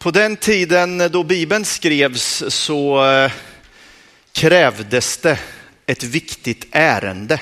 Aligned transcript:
På 0.00 0.10
den 0.10 0.36
tiden 0.36 0.98
då 1.10 1.24
Bibeln 1.24 1.64
skrevs 1.64 2.44
så 2.48 3.06
eh, 3.06 3.32
krävdes 4.32 5.16
det 5.16 5.38
ett 5.86 6.02
viktigt 6.02 6.66
ärende 6.70 7.40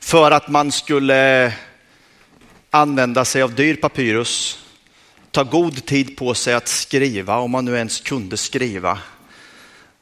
för 0.00 0.30
att 0.30 0.48
man 0.48 0.72
skulle 0.72 1.52
använda 2.70 3.24
sig 3.24 3.42
av 3.42 3.54
dyr 3.54 3.76
papyrus, 3.76 4.58
ta 5.30 5.42
god 5.42 5.86
tid 5.86 6.16
på 6.16 6.34
sig 6.34 6.54
att 6.54 6.68
skriva, 6.68 7.38
om 7.38 7.50
man 7.50 7.64
nu 7.64 7.76
ens 7.76 8.00
kunde 8.00 8.36
skriva, 8.36 8.98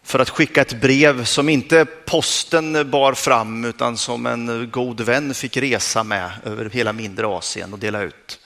för 0.04 0.18
att 0.18 0.30
skicka 0.30 0.60
ett 0.60 0.80
brev 0.80 1.24
som 1.24 1.48
inte 1.48 1.84
posten 1.84 2.90
bar 2.90 3.14
fram 3.14 3.64
utan 3.64 3.96
som 3.96 4.26
en 4.26 4.70
god 4.70 5.00
vän 5.00 5.34
fick 5.34 5.56
resa 5.56 6.04
med 6.04 6.30
över 6.44 6.70
hela 6.70 6.92
mindre 6.92 7.26
Asien 7.26 7.72
och 7.72 7.78
dela 7.78 8.02
ut. 8.02 8.38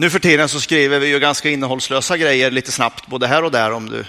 Nu 0.00 0.10
för 0.10 0.18
tiden 0.18 0.48
så 0.48 0.60
skriver 0.60 0.98
vi 0.98 1.08
ju 1.08 1.18
ganska 1.18 1.50
innehållslösa 1.50 2.16
grejer 2.16 2.50
lite 2.50 2.72
snabbt, 2.72 3.06
både 3.06 3.26
här 3.26 3.44
och 3.44 3.50
där 3.50 3.72
om 3.72 3.88
du 3.88 4.04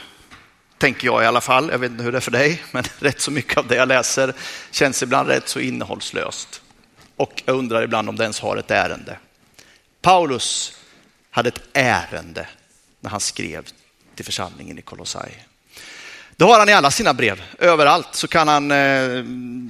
tänker 0.78 1.06
jag 1.06 1.24
i 1.24 1.26
alla 1.26 1.42
fall. 1.42 1.70
Jag 1.72 1.80
vet 1.80 1.92
inte 1.92 2.04
hur 2.04 2.12
det 2.12 2.18
är 2.18 2.22
för 2.22 2.32
dig, 2.32 2.64
men 2.72 2.84
rätt 3.00 3.22
så 3.22 3.32
mycket 3.32 3.58
av 3.58 3.68
det 3.68 3.76
jag 3.76 3.88
läser 3.88 4.34
känns 4.72 5.04
ibland 5.04 5.30
rätt 5.30 5.50
så 5.50 5.60
innehållslöst. 5.60 6.62
Och 7.16 7.44
jag 7.46 7.56
undrar 7.56 7.84
ibland 7.84 8.10
om 8.10 8.16
det 8.16 8.24
ens 8.24 8.40
har 8.40 8.58
ett 8.58 8.72
ärende. 8.72 9.18
Paulus 10.02 10.78
hade 11.32 11.50
ett 11.50 11.62
ärende 11.74 12.48
när 13.00 13.10
han 13.10 13.20
skrev 13.20 13.66
till 14.16 14.26
församlingen 14.26 14.80
i 14.80 14.82
Kolossai. 14.82 15.32
Det 16.42 16.46
har 16.46 16.60
han 16.60 16.70
i 16.70 16.74
alla 16.74 16.92
sina 16.92 17.14
brev. 17.14 17.42
Överallt 17.60 18.08
så 18.12 18.28
kan, 18.28 18.48
han, 18.48 18.72
eh, 18.72 19.24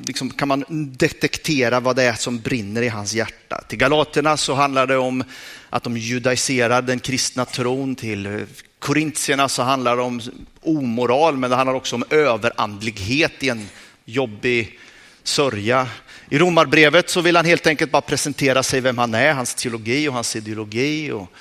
liksom, 0.06 0.30
kan 0.30 0.48
man 0.48 0.66
detektera 0.70 1.80
vad 1.80 1.96
det 1.96 2.04
är 2.04 2.14
som 2.14 2.40
brinner 2.40 2.82
i 2.82 2.88
hans 2.88 3.14
hjärta. 3.14 3.64
Till 3.68 3.78
Galaterna 3.78 4.38
så 4.38 4.54
handlar 4.54 4.88
det 4.88 4.98
om 4.98 5.24
att 5.70 5.84
de 5.84 5.98
judaiserar 5.98 6.82
den 6.82 7.00
kristna 7.00 7.46
tron. 7.46 7.96
Till 7.96 8.46
Korintierna 8.80 9.50
så 9.50 9.64
handlar 9.64 9.96
det 9.96 10.02
om 10.02 10.22
omoral, 10.62 11.38
men 11.38 11.50
det 11.50 11.56
handlar 11.56 11.74
också 11.74 11.96
om 11.96 12.04
överandlighet 12.10 13.44
i 13.44 13.50
en 13.50 13.70
jobbig 14.06 14.80
sörja. 15.24 15.88
I 16.30 16.40
romarbrevet 16.40 17.10
så 17.10 17.22
vill 17.22 17.36
han 17.36 17.46
helt 17.46 17.68
enkelt 17.68 17.92
bara 17.92 18.02
presentera 18.02 18.64
sig 18.64 18.82
vem 18.82 18.98
han 18.98 19.14
är, 19.14 19.34
hans 19.34 19.56
teologi 19.56 20.08
och 20.08 20.14
hans 20.14 20.36
ideologi 20.36 21.12
och, 21.12 21.32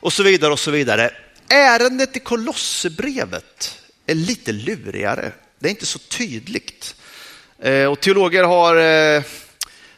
och 0.00 0.12
så 0.12 0.22
vidare 0.22 0.52
och 0.52 0.58
så 0.58 0.70
vidare. 0.70 1.10
Ärendet 1.48 2.16
i 2.16 2.20
Kolosserbrevet 2.20 3.78
är 4.12 4.26
lite 4.26 4.52
lurigare. 4.52 5.32
Det 5.58 5.68
är 5.68 5.70
inte 5.70 5.86
så 5.86 5.98
tydligt. 5.98 6.94
Eh, 7.62 7.86
och 7.86 8.00
teologer 8.00 8.44
har 8.44 8.76
eh, 9.16 9.22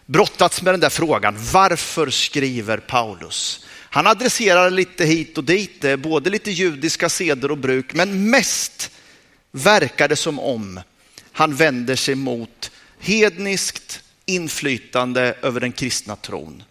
brottats 0.07 0.63
med 0.63 0.75
den 0.75 0.81
där 0.81 0.89
frågan. 0.89 1.35
Varför 1.53 2.11
skriver 2.11 2.79
Paulus? 2.79 3.67
Han 3.71 4.07
adresserar 4.07 4.71
lite 4.71 5.05
hit 5.05 5.39
och 5.39 5.45
dit, 5.45 5.85
eh, 5.85 5.97
både 5.97 6.31
lite 6.31 6.51
judiska 6.51 7.09
seder 7.09 7.51
och 7.51 7.59
bruk, 7.59 7.95
men 7.95 8.31
mest 8.31 8.91
verkar 9.53 10.09
det 10.09 10.17
som 10.17 10.39
om 10.39 10.81
han 11.33 11.55
vänder 11.55 11.97
sig 11.97 12.15
mot 12.15 12.71
hedniskt 12.99 14.01
inflytande 14.27 15.35
över 15.43 15.61
den 15.61 15.73
kristna 15.73 16.17
tron. 16.17 16.63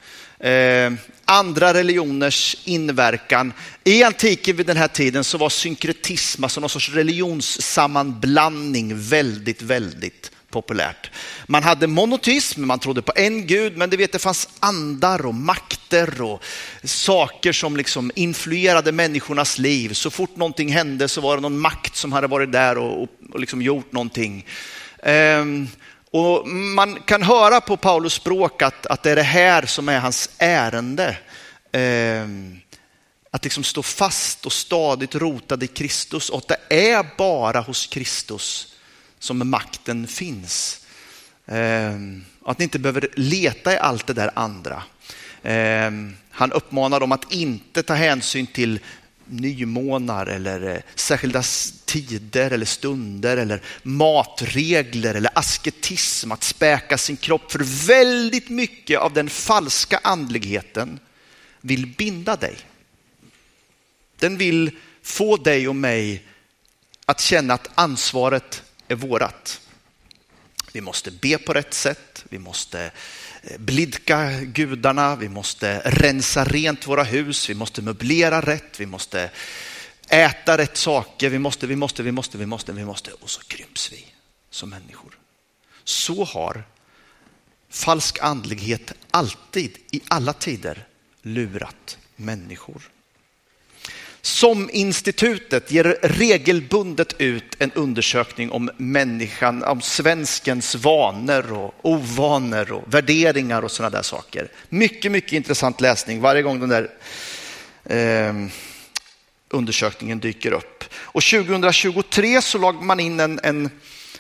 Eh, 0.43 0.91
andra 1.25 1.73
religioners 1.73 2.57
inverkan. 2.65 3.53
I 3.83 4.03
antiken 4.03 4.55
vid 4.55 4.65
den 4.65 4.77
här 4.77 4.87
tiden 4.87 5.23
så 5.23 5.37
var 5.37 5.49
synkretism, 5.49 6.43
alltså 6.43 6.59
någon 6.59 6.69
sorts 6.69 6.89
religionssammanblandning 6.89 8.99
väldigt, 8.99 9.61
väldigt 9.61 10.31
populärt. 10.49 11.11
Man 11.47 11.63
hade 11.63 11.87
monotism, 11.87 12.65
man 12.65 12.79
trodde 12.79 13.01
på 13.01 13.11
en 13.15 13.47
gud, 13.47 13.77
men 13.77 13.89
det, 13.89 13.97
vet, 13.97 14.11
det 14.11 14.19
fanns 14.19 14.49
andar 14.59 15.25
och 15.25 15.35
makter 15.35 16.21
och 16.21 16.43
saker 16.83 17.53
som 17.53 17.77
liksom 17.77 18.11
influerade 18.15 18.91
människornas 18.91 19.57
liv. 19.57 19.93
Så 19.93 20.09
fort 20.09 20.35
någonting 20.35 20.73
hände 20.73 21.07
så 21.07 21.21
var 21.21 21.35
det 21.35 21.41
någon 21.41 21.59
makt 21.59 21.95
som 21.95 22.11
hade 22.11 22.27
varit 22.27 22.51
där 22.51 22.77
och, 22.77 23.07
och 23.33 23.39
liksom 23.39 23.61
gjort 23.61 23.91
någonting. 23.91 24.45
Um, 25.03 25.67
och 26.13 26.47
man 26.47 26.99
kan 27.05 27.23
höra 27.23 27.61
på 27.61 27.77
Paulus 27.77 28.13
språk 28.13 28.61
att, 28.61 28.85
att 28.85 29.03
det 29.03 29.11
är 29.11 29.15
det 29.15 29.23
här 29.23 29.65
som 29.65 29.89
är 29.89 29.99
hans 29.99 30.29
ärende. 30.37 31.17
Eh, 31.71 32.27
att 33.31 33.43
liksom 33.43 33.63
stå 33.63 33.83
fast 33.83 34.45
och 34.45 34.53
stadigt 34.53 35.15
rotad 35.15 35.63
i 35.63 35.67
Kristus 35.67 36.29
och 36.29 36.37
att 36.37 36.47
det 36.47 36.91
är 36.93 37.05
bara 37.17 37.61
hos 37.61 37.87
Kristus 37.87 38.75
som 39.19 39.49
makten 39.49 40.07
finns. 40.07 40.85
Eh, 41.45 41.93
att 42.45 42.59
ni 42.59 42.63
inte 42.63 42.79
behöver 42.79 43.09
leta 43.15 43.73
i 43.73 43.77
allt 43.77 44.07
det 44.07 44.13
där 44.13 44.31
andra. 44.33 44.83
Eh, 45.43 45.91
han 46.31 46.51
uppmanar 46.51 46.99
dem 46.99 47.11
att 47.11 47.31
inte 47.31 47.83
ta 47.83 47.93
hänsyn 47.93 48.47
till 48.47 48.79
nymånar 49.33 50.25
eller 50.25 50.75
eh, 50.75 50.81
särskilda 50.95 51.43
tider 51.85 52.51
eller 52.51 52.65
stunder 52.65 53.37
eller 53.37 53.61
matregler 53.83 55.15
eller 55.15 55.31
asketism, 55.35 56.31
att 56.31 56.43
späka 56.43 56.97
sin 56.97 57.17
kropp. 57.17 57.51
För 57.51 57.87
väldigt 57.87 58.49
mycket 58.49 58.99
av 58.99 59.13
den 59.13 59.29
falska 59.29 59.99
andligheten 60.03 60.99
vill 61.61 61.87
binda 61.87 62.35
dig. 62.35 62.57
Den 64.19 64.37
vill 64.37 64.71
få 65.01 65.37
dig 65.37 65.67
och 65.67 65.75
mig 65.75 66.23
att 67.05 67.19
känna 67.19 67.53
att 67.53 67.69
ansvaret 67.75 68.63
är 68.87 68.95
vårat. 68.95 69.61
Vi 70.73 70.81
måste 70.81 71.11
be 71.11 71.37
på 71.37 71.53
rätt 71.53 71.73
sätt, 71.73 72.25
vi 72.29 72.39
måste 72.39 72.91
blidka 73.57 74.31
gudarna, 74.41 75.15
vi 75.15 75.29
måste 75.29 75.81
rensa 75.85 76.43
rent 76.43 76.87
våra 76.87 77.03
hus, 77.03 77.49
vi 77.49 77.53
måste 77.53 77.81
möblera 77.81 78.41
rätt, 78.41 78.79
vi 78.79 78.85
måste 78.85 79.29
äta 80.09 80.57
rätt 80.57 80.77
saker, 80.77 81.29
vi 81.29 81.39
måste, 81.39 81.67
vi 81.67 81.75
måste, 81.75 82.03
vi 82.03 82.11
måste, 82.11 82.37
vi 82.37 82.45
måste, 82.45 82.73
vi 82.73 82.85
måste 82.85 83.11
och 83.11 83.29
så 83.29 83.41
krymps 83.41 83.91
vi 83.91 84.05
som 84.49 84.69
människor. 84.69 85.17
Så 85.83 86.23
har 86.23 86.63
falsk 87.69 88.19
andlighet 88.21 88.93
alltid, 89.11 89.77
i 89.91 90.01
alla 90.07 90.33
tider, 90.33 90.87
lurat 91.21 91.97
människor. 92.15 92.92
Som 94.25 94.69
institutet 94.73 95.71
ger 95.71 95.97
regelbundet 96.01 97.15
ut 97.17 97.55
en 97.59 97.71
undersökning 97.71 98.51
om 98.51 98.69
människan, 98.77 99.63
om 99.63 99.81
svenskens 99.81 100.75
vanor 100.75 101.53
och 101.53 101.73
ovanor 101.81 102.71
och 102.71 102.93
värderingar 102.93 103.61
och 103.61 103.71
sådana 103.71 103.97
där 103.97 104.01
saker. 104.01 104.51
Mycket, 104.69 105.11
mycket 105.11 105.33
intressant 105.33 105.81
läsning 105.81 106.21
varje 106.21 106.41
gång 106.41 106.59
den 106.59 106.69
där 106.69 106.89
eh, 107.85 108.33
undersökningen 109.49 110.19
dyker 110.19 110.51
upp. 110.51 110.83
Och 110.95 111.23
2023 111.23 112.41
så 112.41 112.57
lag 112.57 112.83
man 112.83 112.99
in 112.99 113.19
en, 113.19 113.39
en 113.43 113.69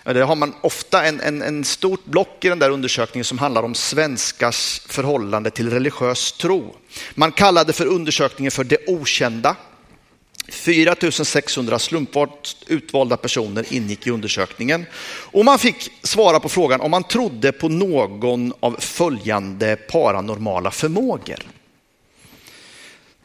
det 0.03 0.23
har 0.23 0.35
man 0.35 0.53
ofta 0.61 1.05
en, 1.05 1.21
en, 1.21 1.41
en 1.41 1.63
stort 1.63 2.05
block 2.05 2.45
i 2.45 2.49
den 2.49 2.59
där 2.59 2.69
undersökningen 2.69 3.25
som 3.25 3.37
handlar 3.37 3.63
om 3.63 3.75
svenskars 3.75 4.81
förhållande 4.87 5.49
till 5.49 5.69
religiös 5.69 6.31
tro. 6.31 6.75
Man 7.15 7.31
kallade 7.31 7.73
för 7.73 7.85
undersökningen 7.85 8.51
för 8.51 8.63
det 8.63 8.77
okända. 8.87 9.55
4 10.49 10.95
600 11.11 11.79
slumpvart 11.79 12.55
utvalda 12.67 13.17
personer 13.17 13.65
ingick 13.73 14.07
i 14.07 14.09
undersökningen 14.09 14.85
och 15.31 15.45
man 15.45 15.59
fick 15.59 15.91
svara 16.03 16.39
på 16.39 16.49
frågan 16.49 16.81
om 16.81 16.91
man 16.91 17.03
trodde 17.03 17.51
på 17.51 17.69
någon 17.69 18.53
av 18.59 18.75
följande 18.79 19.75
paranormala 19.75 20.71
förmågor. 20.71 21.39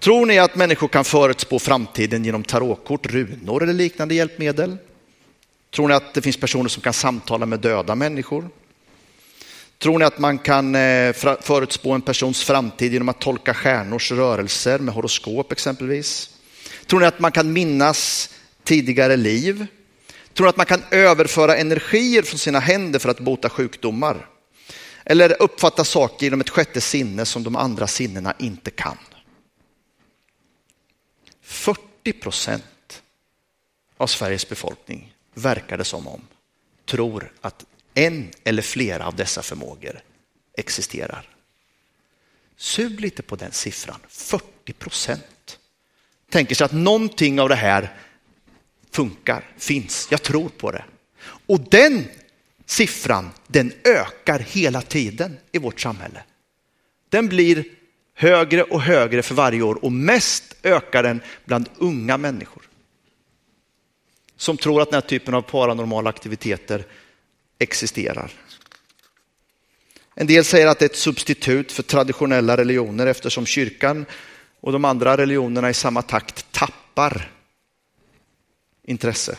Tror 0.00 0.26
ni 0.26 0.38
att 0.38 0.54
människor 0.54 0.88
kan 0.88 1.04
förutspå 1.04 1.58
framtiden 1.58 2.24
genom 2.24 2.44
tarotkort, 2.44 3.06
runor 3.06 3.62
eller 3.62 3.72
liknande 3.72 4.14
hjälpmedel? 4.14 4.76
Tror 5.70 5.88
ni 5.88 5.94
att 5.94 6.14
det 6.14 6.22
finns 6.22 6.36
personer 6.36 6.68
som 6.68 6.82
kan 6.82 6.92
samtala 6.92 7.46
med 7.46 7.60
döda 7.60 7.94
människor? 7.94 8.48
Tror 9.78 9.98
ni 9.98 10.04
att 10.04 10.18
man 10.18 10.38
kan 10.38 10.74
eh, 10.74 11.12
förutspå 11.40 11.92
en 11.92 12.02
persons 12.02 12.44
framtid 12.44 12.92
genom 12.92 13.08
att 13.08 13.20
tolka 13.20 13.54
stjärnors 13.54 14.12
rörelser 14.12 14.78
med 14.78 14.94
horoskop 14.94 15.53
exempelvis? 15.53 16.37
Tror 16.88 17.00
ni 17.00 17.06
att 17.06 17.20
man 17.20 17.32
kan 17.32 17.52
minnas 17.52 18.30
tidigare 18.64 19.16
liv? 19.16 19.66
Tror 20.34 20.46
ni 20.46 20.50
att 20.50 20.56
man 20.56 20.66
kan 20.66 20.82
överföra 20.90 21.56
energier 21.56 22.22
från 22.22 22.38
sina 22.38 22.60
händer 22.60 22.98
för 22.98 23.08
att 23.08 23.20
bota 23.20 23.50
sjukdomar? 23.50 24.28
Eller 25.04 25.42
uppfatta 25.42 25.84
saker 25.84 26.26
genom 26.26 26.40
ett 26.40 26.50
sjätte 26.50 26.80
sinne 26.80 27.24
som 27.24 27.44
de 27.44 27.56
andra 27.56 27.86
sinnena 27.86 28.34
inte 28.38 28.70
kan? 28.70 28.98
40 31.42 32.12
procent 32.12 33.02
av 33.96 34.06
Sveriges 34.06 34.48
befolkning 34.48 35.14
verkar 35.34 35.78
det 35.78 35.84
som 35.84 36.08
om 36.08 36.20
tror 36.84 37.32
att 37.40 37.64
en 37.94 38.30
eller 38.44 38.62
flera 38.62 39.06
av 39.06 39.16
dessa 39.16 39.42
förmågor 39.42 40.00
existerar. 40.56 41.28
Sug 42.56 43.00
lite 43.00 43.22
på 43.22 43.36
den 43.36 43.52
siffran, 43.52 44.00
40 44.08 44.72
procent 44.72 45.24
tänker 46.30 46.54
sig 46.54 46.65
att 46.65 46.72
någonting 46.72 47.41
av 47.41 47.48
det 47.48 47.54
här 47.54 47.95
funkar, 48.91 49.45
finns, 49.57 50.09
jag 50.10 50.22
tror 50.22 50.48
på 50.48 50.71
det. 50.71 50.84
Och 51.47 51.60
den 51.60 52.04
siffran, 52.66 53.30
den 53.47 53.72
ökar 53.84 54.39
hela 54.39 54.83
tiden 54.83 55.36
i 55.53 55.59
vårt 55.59 55.80
samhälle. 55.80 56.22
Den 57.09 57.28
blir 57.28 57.65
högre 58.15 58.63
och 58.63 58.83
högre 58.83 59.22
för 59.22 59.34
varje 59.34 59.63
år 59.63 59.84
och 59.84 59.92
mest 59.92 60.54
ökar 60.63 61.03
den 61.03 61.21
bland 61.45 61.69
unga 61.77 62.19
människor. 62.19 62.63
Som 64.36 64.57
tror 64.57 64.83
att 64.83 64.91
den 64.91 65.03
här 65.03 65.09
typen 65.09 65.34
av 65.34 65.42
paranormala 65.42 66.10
aktiviteter 66.10 66.86
existerar. 67.59 68.33
En 70.15 70.27
del 70.27 70.45
säger 70.45 70.66
att 70.66 70.78
det 70.78 70.84
är 70.84 70.91
ett 70.91 70.97
substitut 70.97 71.72
för 71.72 71.83
traditionella 71.83 72.57
religioner 72.57 73.07
eftersom 73.07 73.47
kyrkan 73.47 74.07
och 74.60 74.72
de 74.72 74.84
andra 74.84 75.16
religionerna 75.16 75.71
i 75.71 75.75
samma 75.75 76.03
takt 76.03 76.53
tappar 76.53 77.31
intresse. 78.87 79.39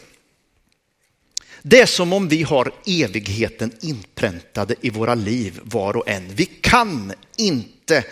Det 1.62 1.82
är 1.82 1.86
som 1.86 2.14
om 2.14 2.28
vi 2.28 2.44
har 2.44 2.72
evigheten 2.86 3.72
inpräntade 3.82 4.76
i 4.82 4.90
våra 4.90 5.16
liv 5.16 5.60
var 5.64 5.98
och 5.98 6.10
en. 6.10 6.36
Vi 6.36 6.46
kan 6.46 7.14
inte 7.38 8.04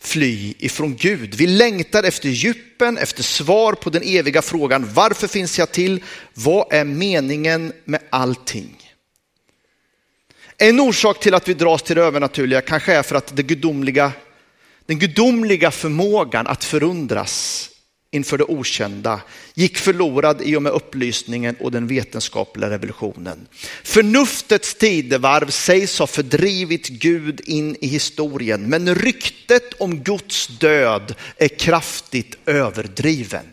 fly 0.00 0.54
ifrån 0.58 0.96
Gud. 0.96 1.34
Vi 1.34 1.46
längtar 1.46 2.02
efter 2.02 2.28
djupen, 2.28 2.98
efter 2.98 3.22
svar 3.22 3.72
på 3.72 3.90
den 3.90 4.02
eviga 4.02 4.42
frågan 4.42 4.94
varför 4.94 5.28
finns 5.28 5.58
jag 5.58 5.72
till? 5.72 6.04
Vad 6.34 6.72
är 6.72 6.84
meningen 6.84 7.72
med 7.84 8.00
allting? 8.10 8.76
En 10.58 10.80
orsak 10.80 11.20
till 11.20 11.34
att 11.34 11.48
vi 11.48 11.54
dras 11.54 11.82
till 11.82 11.96
det 11.96 12.02
övernaturliga 12.02 12.60
kanske 12.60 12.92
är 12.92 13.02
för 13.02 13.16
att 13.16 13.36
det 13.36 13.42
gudomliga, 13.42 14.12
den 14.90 14.98
gudomliga 14.98 15.70
förmågan 15.70 16.46
att 16.46 16.64
förundras 16.64 17.70
inför 18.10 18.38
det 18.38 18.44
okända 18.44 19.20
gick 19.54 19.78
förlorad 19.78 20.42
i 20.42 20.56
och 20.56 20.62
med 20.62 20.72
upplysningen 20.72 21.56
och 21.60 21.72
den 21.72 21.86
vetenskapliga 21.86 22.70
revolutionen. 22.70 23.46
Förnuftets 23.84 24.74
tidevarv 24.74 25.50
sägs 25.50 25.98
ha 25.98 26.06
fördrivit 26.06 26.88
Gud 26.88 27.40
in 27.44 27.76
i 27.80 27.86
historien, 27.86 28.70
men 28.70 28.94
ryktet 28.94 29.74
om 29.78 30.02
Guds 30.02 30.46
död 30.46 31.14
är 31.36 31.48
kraftigt 31.48 32.38
överdriven. 32.46 33.44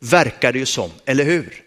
Verkar 0.00 0.52
det 0.52 0.58
ju 0.58 0.66
som, 0.66 0.90
eller 1.04 1.24
hur? 1.24 1.62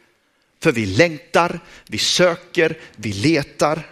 För 0.64 0.72
vi 0.72 0.86
längtar, 0.86 1.60
vi 1.88 1.98
söker, 1.98 2.78
vi 2.96 3.14
letar. 3.14 3.88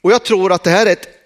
Och 0.00 0.12
jag 0.12 0.24
tror 0.24 0.52
att 0.52 0.64
det 0.64 0.70
här 0.70 0.86
är 0.86 0.92
ett 0.92 1.19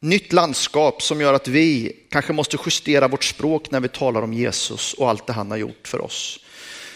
nytt 0.00 0.32
landskap 0.32 1.02
som 1.02 1.20
gör 1.20 1.34
att 1.34 1.48
vi 1.48 1.96
kanske 2.10 2.32
måste 2.32 2.58
justera 2.66 3.08
vårt 3.08 3.24
språk 3.24 3.70
när 3.70 3.80
vi 3.80 3.88
talar 3.88 4.22
om 4.22 4.32
Jesus 4.32 4.94
och 4.94 5.10
allt 5.10 5.26
det 5.26 5.32
han 5.32 5.50
har 5.50 5.58
gjort 5.58 5.88
för 5.88 6.00
oss. 6.00 6.40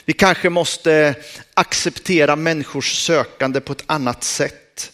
Vi 0.04 0.12
kanske 0.12 0.50
måste 0.50 1.14
acceptera 1.54 2.36
människors 2.36 3.06
sökande 3.06 3.60
på 3.60 3.72
ett 3.72 3.84
annat 3.86 4.24
sätt. 4.24 4.92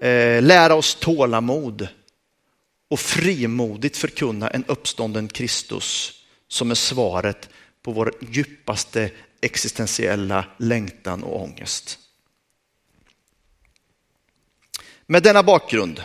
Eh, 0.00 0.42
lära 0.42 0.74
oss 0.74 0.94
tålamod 0.94 1.88
och 2.90 3.00
frimodigt 3.00 3.96
förkunna 3.96 4.50
en 4.50 4.64
uppstånden 4.64 5.28
Kristus 5.28 6.12
som 6.48 6.70
är 6.70 6.74
svaret 6.74 7.48
på 7.82 7.92
vår 7.92 8.14
djupaste 8.20 9.10
existentiella 9.40 10.44
längtan 10.58 11.22
och 11.22 11.42
ångest. 11.42 11.98
Med 15.06 15.22
denna 15.22 15.42
bakgrund 15.42 16.02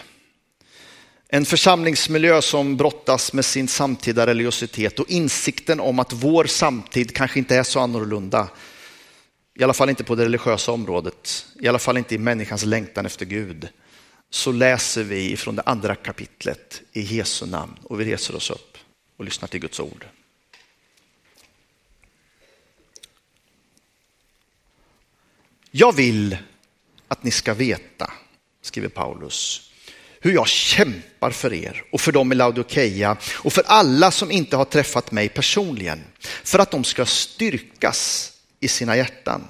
en 1.31 1.45
församlingsmiljö 1.45 2.41
som 2.41 2.77
brottas 2.77 3.33
med 3.33 3.45
sin 3.45 3.67
samtida 3.67 4.27
religiositet 4.27 4.99
och 4.99 5.09
insikten 5.09 5.79
om 5.79 5.99
att 5.99 6.13
vår 6.13 6.45
samtid 6.45 7.15
kanske 7.15 7.39
inte 7.39 7.55
är 7.55 7.63
så 7.63 7.79
annorlunda. 7.79 8.49
I 9.55 9.63
alla 9.63 9.73
fall 9.73 9.89
inte 9.89 10.03
på 10.03 10.15
det 10.15 10.25
religiösa 10.25 10.71
området, 10.71 11.47
i 11.59 11.67
alla 11.67 11.79
fall 11.79 11.97
inte 11.97 12.15
i 12.15 12.17
människans 12.17 12.65
längtan 12.65 13.05
efter 13.05 13.25
Gud. 13.25 13.69
Så 14.29 14.51
läser 14.51 15.03
vi 15.03 15.37
från 15.37 15.55
det 15.55 15.61
andra 15.65 15.95
kapitlet 15.95 16.81
i 16.93 17.01
Jesu 17.01 17.45
namn 17.45 17.77
och 17.83 17.99
vi 17.99 18.05
reser 18.05 18.35
oss 18.35 18.49
upp 18.49 18.77
och 19.17 19.25
lyssnar 19.25 19.47
till 19.47 19.59
Guds 19.59 19.79
ord. 19.79 20.05
Jag 25.71 25.95
vill 25.95 26.37
att 27.07 27.23
ni 27.23 27.31
ska 27.31 27.53
veta, 27.53 28.13
skriver 28.61 28.89
Paulus, 28.89 29.68
hur 30.21 30.33
jag 30.33 30.47
kämpar 30.47 31.31
för 31.31 31.53
er 31.53 31.83
och 31.91 32.01
för 32.01 32.11
dem 32.11 32.31
i 32.31 32.35
Laodikeia 32.35 33.17
och 33.33 33.53
för 33.53 33.63
alla 33.67 34.11
som 34.11 34.31
inte 34.31 34.57
har 34.57 34.65
träffat 34.65 35.11
mig 35.11 35.29
personligen. 35.29 36.03
För 36.43 36.59
att 36.59 36.71
de 36.71 36.83
ska 36.83 37.05
styrkas 37.05 38.31
i 38.59 38.67
sina 38.67 38.97
hjärtan, 38.97 39.41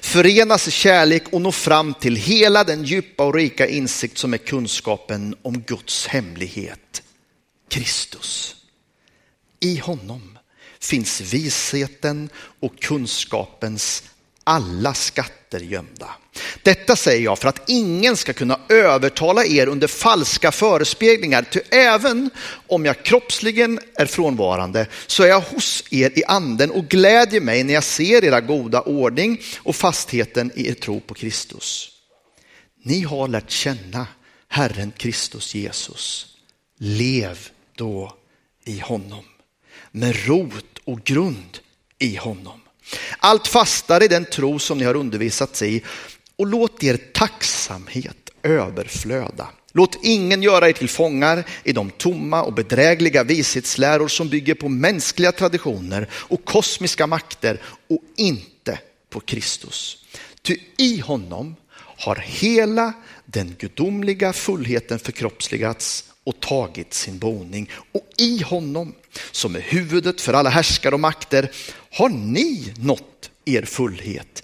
förenas 0.00 0.68
i 0.68 0.70
kärlek 0.70 1.22
och 1.32 1.40
nå 1.40 1.52
fram 1.52 1.94
till 1.94 2.16
hela 2.16 2.64
den 2.64 2.84
djupa 2.84 3.24
och 3.24 3.34
rika 3.34 3.66
insikt 3.66 4.18
som 4.18 4.34
är 4.34 4.38
kunskapen 4.38 5.36
om 5.42 5.60
Guds 5.60 6.06
hemlighet, 6.06 7.02
Kristus. 7.68 8.56
I 9.60 9.78
honom 9.78 10.38
finns 10.80 11.20
visheten 11.20 12.30
och 12.60 12.80
kunskapens 12.80 14.02
alla 14.44 14.94
skatter 14.94 15.60
gömda. 15.60 16.10
Detta 16.62 16.96
säger 16.96 17.24
jag 17.24 17.38
för 17.38 17.48
att 17.48 17.62
ingen 17.66 18.16
ska 18.16 18.32
kunna 18.32 18.60
övertala 18.68 19.44
er 19.44 19.66
under 19.66 19.86
falska 19.86 20.52
förespeglingar. 20.52 21.42
Ty 21.42 21.60
även 21.70 22.30
om 22.66 22.84
jag 22.84 23.02
kroppsligen 23.02 23.80
är 23.94 24.06
frånvarande 24.06 24.86
så 25.06 25.22
är 25.22 25.28
jag 25.28 25.40
hos 25.40 25.84
er 25.90 26.18
i 26.18 26.24
anden 26.24 26.70
och 26.70 26.88
glädjer 26.88 27.40
mig 27.40 27.64
när 27.64 27.74
jag 27.74 27.84
ser 27.84 28.24
era 28.24 28.40
goda 28.40 28.80
ordning 28.80 29.40
och 29.58 29.76
fastheten 29.76 30.52
i 30.54 30.68
er 30.68 30.74
tro 30.74 31.00
på 31.00 31.14
Kristus. 31.14 31.90
Ni 32.82 33.02
har 33.02 33.28
lärt 33.28 33.50
känna 33.50 34.06
Herren 34.48 34.92
Kristus 34.96 35.54
Jesus. 35.54 36.26
Lev 36.78 37.48
då 37.76 38.16
i 38.64 38.78
honom 38.78 39.24
med 39.90 40.26
rot 40.26 40.78
och 40.84 41.04
grund 41.04 41.58
i 41.98 42.16
honom. 42.16 42.60
Allt 43.18 43.46
fastare 43.46 44.04
i 44.04 44.08
den 44.08 44.24
tro 44.24 44.58
som 44.58 44.78
ni 44.78 44.84
har 44.84 44.96
undervisats 44.96 45.62
i 45.62 45.84
och 46.38 46.46
låt 46.46 46.84
er 46.84 46.96
tacksamhet 46.96 48.30
överflöda. 48.42 49.48
Låt 49.72 49.98
ingen 50.02 50.42
göra 50.42 50.68
er 50.68 50.72
till 50.72 50.88
fångar 50.88 51.44
i 51.64 51.72
de 51.72 51.90
tomma 51.90 52.42
och 52.42 52.52
bedrägliga 52.52 53.24
vishetsläror 53.24 54.08
som 54.08 54.28
bygger 54.28 54.54
på 54.54 54.68
mänskliga 54.68 55.32
traditioner 55.32 56.08
och 56.12 56.44
kosmiska 56.44 57.06
makter 57.06 57.60
och 57.88 58.02
inte 58.16 58.78
på 59.10 59.20
Kristus. 59.20 60.04
Ty 60.42 60.58
i 60.76 61.00
honom 61.00 61.56
har 61.76 62.16
hela 62.16 62.92
den 63.24 63.54
gudomliga 63.58 64.32
fullheten 64.32 64.98
förkroppsligats 64.98 66.04
och 66.24 66.40
tagit 66.40 66.94
sin 66.94 67.18
boning. 67.18 67.70
Och 67.92 68.06
i 68.18 68.42
honom, 68.42 68.94
som 69.30 69.56
är 69.56 69.60
huvudet 69.60 70.20
för 70.20 70.32
alla 70.32 70.50
härskare 70.50 70.94
och 70.94 71.00
makter, 71.00 71.50
har 71.90 72.08
ni 72.08 72.74
nått 72.78 73.30
er 73.44 73.62
fullhet. 73.62 74.42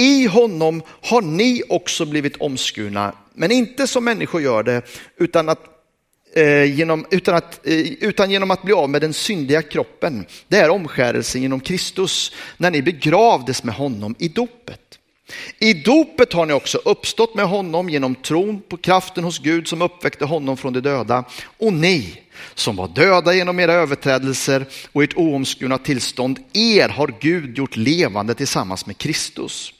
I 0.00 0.26
honom 0.26 0.82
har 1.02 1.22
ni 1.22 1.62
också 1.68 2.04
blivit 2.04 2.36
omskurna, 2.36 3.12
men 3.34 3.50
inte 3.50 3.86
som 3.86 4.04
människor 4.04 4.42
gör 4.42 4.62
det, 4.62 4.82
utan, 5.16 5.48
att, 5.48 5.60
eh, 6.34 6.64
genom, 6.64 7.06
utan, 7.10 7.34
att, 7.34 7.66
eh, 7.66 7.92
utan 8.00 8.30
genom 8.30 8.50
att 8.50 8.62
bli 8.62 8.72
av 8.72 8.90
med 8.90 9.00
den 9.00 9.12
syndiga 9.12 9.62
kroppen. 9.62 10.26
Det 10.48 10.56
är 10.56 10.70
omskärelsen 10.70 11.42
genom 11.42 11.60
Kristus, 11.60 12.32
när 12.56 12.70
ni 12.70 12.82
begravdes 12.82 13.64
med 13.64 13.74
honom 13.74 14.14
i 14.18 14.28
dopet. 14.28 14.80
I 15.58 15.74
dopet 15.74 16.32
har 16.32 16.46
ni 16.46 16.52
också 16.52 16.78
uppstått 16.84 17.34
med 17.34 17.48
honom 17.48 17.90
genom 17.90 18.14
tron 18.14 18.62
på 18.68 18.76
kraften 18.76 19.24
hos 19.24 19.38
Gud 19.38 19.68
som 19.68 19.82
uppväckte 19.82 20.24
honom 20.24 20.56
från 20.56 20.72
de 20.72 20.80
döda. 20.80 21.24
Och 21.58 21.72
ni 21.72 22.20
som 22.54 22.76
var 22.76 22.88
döda 22.88 23.34
genom 23.34 23.60
era 23.60 23.72
överträdelser 23.72 24.66
och 24.92 25.02
ert 25.02 25.16
oomskurna 25.16 25.78
tillstånd, 25.78 26.38
er 26.52 26.88
har 26.88 27.14
Gud 27.20 27.58
gjort 27.58 27.76
levande 27.76 28.34
tillsammans 28.34 28.86
med 28.86 28.98
Kristus. 28.98 29.72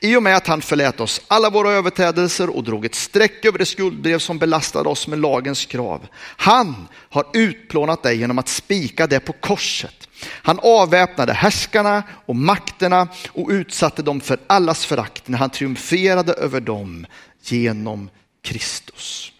I 0.00 0.16
och 0.16 0.22
med 0.22 0.36
att 0.36 0.46
han 0.46 0.62
förlät 0.62 1.00
oss 1.00 1.20
alla 1.28 1.50
våra 1.50 1.70
överträdelser 1.70 2.56
och 2.56 2.64
drog 2.64 2.84
ett 2.84 2.94
streck 2.94 3.44
över 3.44 3.58
det 3.58 3.66
skuldbrev 3.66 4.18
som 4.18 4.38
belastade 4.38 4.88
oss 4.88 5.06
med 5.06 5.18
lagens 5.18 5.66
krav. 5.66 6.06
Han 6.36 6.88
har 6.92 7.26
utplånat 7.34 8.02
dig 8.02 8.16
genom 8.16 8.38
att 8.38 8.48
spika 8.48 9.06
det 9.06 9.20
på 9.20 9.32
korset. 9.32 10.08
Han 10.24 10.58
avväpnade 10.62 11.32
härskarna 11.32 12.02
och 12.26 12.36
makterna 12.36 13.08
och 13.32 13.50
utsatte 13.50 14.02
dem 14.02 14.20
för 14.20 14.38
allas 14.46 14.86
förakt 14.86 15.28
när 15.28 15.38
han 15.38 15.50
triumferade 15.50 16.32
över 16.32 16.60
dem 16.60 17.06
genom 17.42 18.10
Kristus. 18.42 19.32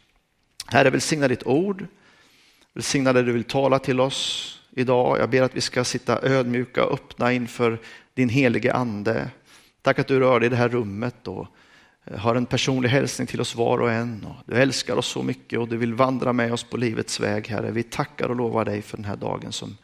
Herre, 0.67 0.91
välsigna 0.91 1.29
ditt 1.29 1.47
ord. 1.47 1.87
Välsigna 2.75 3.13
det 3.13 3.23
du 3.23 3.33
vill 3.33 3.45
tala 3.45 3.79
till 3.79 4.01
oss 4.01 4.53
idag. 4.77 5.19
Jag 5.19 5.31
ber 5.31 5.43
att 5.43 5.57
vi 5.57 5.61
ska 5.61 5.85
sitta 5.85 6.23
ödmjuka 6.23 6.85
och 6.85 6.93
öppna 6.93 7.33
inför 7.33 7.81
din 8.15 8.29
helige 8.29 8.73
ande. 8.73 9.31
Tack 9.87 9.99
att 9.99 10.07
du 10.07 10.21
rör 10.21 10.41
dig 10.41 10.47
i 10.47 10.51
det 10.51 10.57
här 10.57 10.69
rummet 10.69 11.29
och 11.29 11.47
eh, 12.05 12.19
har 12.19 12.35
en 12.35 12.47
personlig 12.47 12.89
hälsning 12.89 13.27
till 13.27 13.41
oss 13.41 13.55
var 13.55 13.79
och 13.79 13.93
en. 13.93 14.27
Du 14.47 14.55
älskar 14.55 14.97
oss 14.97 15.07
så 15.07 15.23
mycket 15.23 15.59
och 15.59 15.69
du 15.69 15.77
vill 15.77 15.95
vandra 15.95 16.33
med 16.33 16.53
oss 16.53 16.65
på 16.65 16.77
livets 16.77 17.21
väg, 17.21 17.49
Herre. 17.49 17.71
Vi 17.71 17.83
tackar 17.83 18.29
och 18.29 18.37
lovar 18.37 18.65
dig 18.65 18.83
för 18.83 18.97
den 18.97 19.05
här 19.05 19.17
dagen 19.17 19.53
som, 19.53 19.77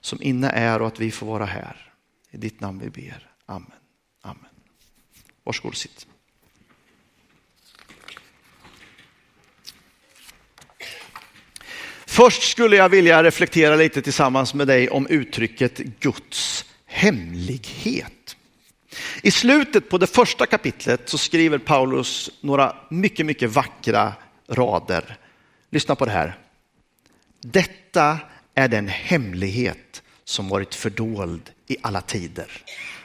som 0.00 0.22
inne 0.22 0.50
är 0.50 0.80
och 0.80 0.86
att 0.86 1.00
vi 1.00 1.10
får 1.10 1.26
vara 1.26 1.44
här. 1.44 1.92
I 2.30 2.36
ditt 2.36 2.60
namn 2.60 2.78
vi 2.78 2.90
ber. 2.90 3.30
Amen. 3.46 3.70
Amen. 4.22 4.44
Varsågod 5.44 5.70
och 5.70 5.76
sitt. 5.76 6.06
Först 12.06 12.42
skulle 12.42 12.76
jag 12.76 12.88
vilja 12.88 13.22
reflektera 13.22 13.76
lite 13.76 14.02
tillsammans 14.02 14.54
med 14.54 14.66
dig 14.66 14.90
om 14.90 15.06
uttrycket 15.06 15.78
Guds 15.78 16.64
hemlighet. 16.86 18.19
I 19.22 19.30
slutet 19.30 19.88
på 19.88 19.98
det 19.98 20.06
första 20.06 20.46
kapitlet 20.46 21.08
så 21.08 21.18
skriver 21.18 21.58
Paulus 21.58 22.30
några 22.40 22.76
mycket, 22.90 23.26
mycket 23.26 23.50
vackra 23.50 24.12
rader. 24.48 25.16
Lyssna 25.70 25.94
på 25.94 26.04
det 26.04 26.10
här. 26.10 26.38
Detta 27.40 28.18
är 28.54 28.68
den 28.68 28.88
hemlighet 28.88 30.02
som 30.24 30.48
varit 30.48 30.74
fördold 30.74 31.50
i 31.66 31.76
alla 31.82 32.00
tider 32.00 32.50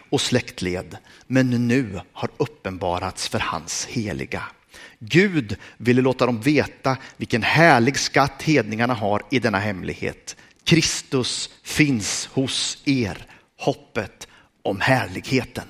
och 0.10 0.22
släktled, 0.22 0.98
men 1.28 1.68
nu 1.68 2.02
har 2.14 2.30
uppenbarats 2.38 3.30
för 3.30 3.40
hans 3.40 3.86
heliga. 3.86 4.44
Gud 5.00 5.58
ville 5.78 6.02
låta 6.02 6.26
dem 6.26 6.42
veta 6.42 6.98
vilken 7.18 7.44
härlig 7.44 8.00
skatt 8.00 8.42
hedningarna 8.42 8.94
har 8.94 9.22
i 9.32 9.40
denna 9.40 9.60
hemlighet. 9.60 10.36
Kristus 10.64 11.50
finns 11.64 12.30
hos 12.34 12.78
er, 12.86 13.26
hoppet 13.60 14.28
om 14.64 14.82
härligheten. 14.82 15.68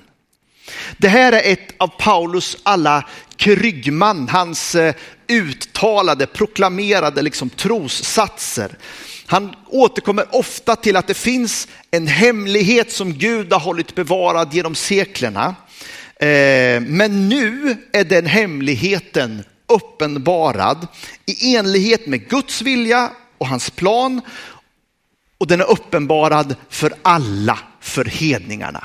Det 0.96 1.08
här 1.08 1.32
är 1.32 1.52
ett 1.52 1.74
av 1.78 1.88
Paulus 1.88 2.56
alla 2.62 3.08
kryggman, 3.36 4.28
hans 4.28 4.74
eh, 4.74 4.94
uttalade, 5.28 6.26
proklamerade 6.26 7.22
liksom 7.22 7.50
trossatser. 7.50 8.78
Han 9.26 9.54
återkommer 9.66 10.26
ofta 10.30 10.76
till 10.76 10.96
att 10.96 11.06
det 11.06 11.14
finns 11.14 11.68
en 11.90 12.06
hemlighet 12.06 12.92
som 12.92 13.12
Gud 13.12 13.52
har 13.52 13.60
hållit 13.60 13.94
bevarad 13.94 14.54
genom 14.54 14.74
seklerna. 14.74 15.54
Eh, 16.20 16.80
men 16.80 17.28
nu 17.28 17.76
är 17.92 18.04
den 18.04 18.26
hemligheten 18.26 19.44
uppenbarad 19.66 20.86
i 21.26 21.56
enlighet 21.56 22.06
med 22.06 22.28
Guds 22.28 22.62
vilja 22.62 23.10
och 23.38 23.48
hans 23.48 23.70
plan. 23.70 24.20
Och 25.38 25.46
den 25.46 25.60
är 25.60 25.70
uppenbarad 25.70 26.56
för 26.70 26.94
alla, 27.02 27.58
för 27.80 28.04
hedningarna. 28.04 28.84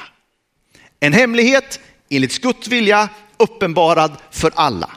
En 1.03 1.13
hemlighet 1.13 1.79
enligt 2.09 2.41
Guds 2.41 2.67
vilja 2.67 3.09
uppenbarad 3.37 4.17
för 4.31 4.51
alla. 4.55 4.89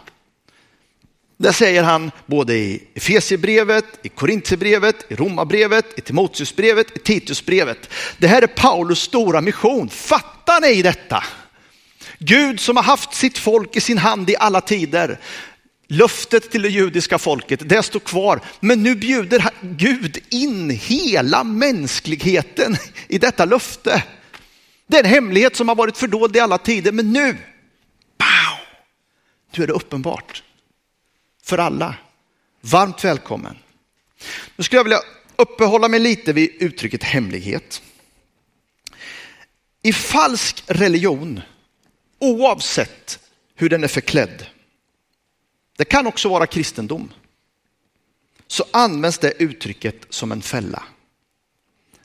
Det 1.37 1.53
säger 1.53 1.83
han 1.83 2.11
både 2.27 2.55
i 2.55 2.83
Efesierbrevet, 2.95 3.85
i 4.03 4.09
Korintierbrevet, 4.09 5.07
i 5.09 5.15
Romarbrevet, 5.15 5.99
i 5.99 6.01
Timoteusbrevet, 6.01 6.97
i 6.97 6.99
Titusbrevet. 6.99 7.91
Det 8.19 8.27
här 8.27 8.43
är 8.43 8.47
Paulus 8.47 9.01
stora 9.01 9.41
mission. 9.41 9.89
Fattar 9.89 10.61
ni 10.61 10.83
detta? 10.83 11.25
Gud 12.19 12.61
som 12.61 12.77
har 12.77 12.85
haft 12.85 13.15
sitt 13.15 13.39
folk 13.39 13.77
i 13.77 13.81
sin 13.81 13.99
hand 13.99 14.31
i 14.31 14.37
alla 14.37 14.61
tider. 14.61 15.21
Löftet 15.89 16.51
till 16.51 16.63
det 16.63 16.69
judiska 16.69 17.19
folket, 17.19 17.69
det 17.69 17.83
står 17.83 18.01
kvar. 18.01 18.41
Men 18.61 18.83
nu 18.83 18.95
bjuder 18.95 19.51
Gud 19.61 20.19
in 20.31 20.71
hela 20.71 21.45
mänskligheten 21.45 22.77
i 23.09 23.19
detta 23.19 23.45
löfte. 23.45 24.03
Det 24.87 24.97
är 24.97 25.05
en 25.05 25.11
hemlighet 25.11 25.57
som 25.57 25.69
har 25.69 25.75
varit 25.75 25.97
fördold 25.97 26.37
i 26.37 26.41
alla 26.41 26.59
tider, 26.59 26.93
men 26.93 27.13
nu, 27.13 27.39
pow, 28.19 28.59
nu 29.57 29.63
är 29.63 29.67
det 29.67 29.73
uppenbart 29.73 30.43
för 31.43 31.59
alla. 31.59 31.95
Varmt 32.61 33.05
välkommen. 33.05 33.57
Nu 34.57 34.65
skulle 34.65 34.79
jag 34.79 34.85
vilja 34.85 35.01
uppehålla 35.37 35.89
mig 35.89 36.01
lite 36.01 36.33
vid 36.33 36.51
uttrycket 36.63 37.03
hemlighet. 37.03 37.83
I 39.83 39.93
falsk 39.93 40.65
religion, 40.67 41.41
oavsett 42.19 43.19
hur 43.55 43.69
den 43.69 43.85
är 43.85 43.89
förklädd, 43.89 44.47
det 45.77 45.85
kan 45.85 46.07
också 46.07 46.29
vara 46.29 46.47
kristendom, 46.47 47.13
så 48.47 48.65
används 48.71 49.19
det 49.19 49.43
uttrycket 49.43 50.07
som 50.11 50.33
en 50.33 50.43
fälla. 50.43 50.83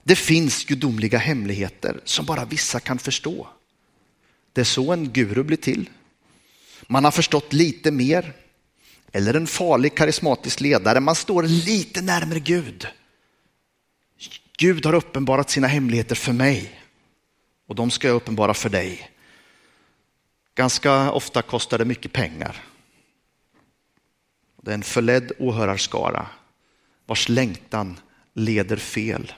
Det 0.09 0.15
finns 0.15 0.65
gudomliga 0.65 1.17
hemligheter 1.17 2.01
som 2.03 2.25
bara 2.25 2.45
vissa 2.45 2.79
kan 2.79 2.99
förstå. 2.99 3.47
Det 4.53 4.61
är 4.61 4.65
så 4.65 4.93
en 4.93 5.13
guru 5.13 5.43
blir 5.43 5.57
till. 5.57 5.89
Man 6.87 7.03
har 7.03 7.11
förstått 7.11 7.53
lite 7.53 7.91
mer. 7.91 8.33
Eller 9.11 9.33
en 9.33 9.47
farlig 9.47 9.95
karismatisk 9.95 10.61
ledare, 10.61 10.99
man 10.99 11.15
står 11.15 11.43
lite 11.43 12.01
närmare 12.01 12.39
Gud. 12.39 12.87
Gud 14.57 14.85
har 14.85 14.93
uppenbarat 14.93 15.49
sina 15.49 15.67
hemligheter 15.67 16.15
för 16.15 16.33
mig 16.33 16.81
och 17.67 17.75
de 17.75 17.91
ska 17.91 18.07
jag 18.07 18.15
uppenbara 18.15 18.53
för 18.53 18.69
dig. 18.69 19.11
Ganska 20.55 21.11
ofta 21.11 21.41
kostar 21.41 21.77
det 21.77 21.85
mycket 21.85 22.13
pengar. 22.13 22.63
Det 24.61 24.71
är 24.71 24.75
en 24.75 24.83
förledd 24.83 25.31
åhörarskara 25.39 26.27
vars 27.05 27.29
längtan 27.29 27.99
leder 28.33 28.77
fel. 28.77 29.33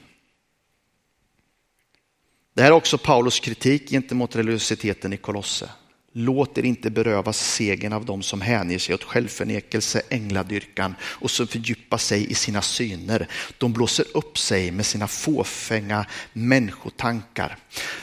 Det 2.54 2.62
här 2.62 2.70
är 2.70 2.76
också 2.76 2.98
Paulus 2.98 3.40
kritik 3.40 3.90
gentemot 3.90 4.36
religiositeten 4.36 5.14
i 5.14 5.18
Kolosse. 5.18 5.70
Låt 6.14 6.58
er 6.58 6.64
inte 6.64 6.90
berövas 6.90 7.38
segern 7.38 7.94
av 7.94 8.06
dem 8.06 8.22
som 8.22 8.42
hänger 8.42 8.80
sig 8.80 8.96
åt 8.96 9.04
självförnekelse, 9.04 10.02
ängladyrkan 10.10 10.96
och 11.02 11.32
som 11.32 11.48
fördjupar 11.48 11.98
sig 11.98 12.32
i 12.32 12.34
sina 12.34 12.62
syner. 12.62 13.28
De 13.58 13.74
blåser 13.74 14.06
upp 14.14 14.38
sig 14.38 14.72
med 14.72 14.86
sina 14.86 15.08
fåfänga 15.08 16.06
människotankar. 16.34 17.58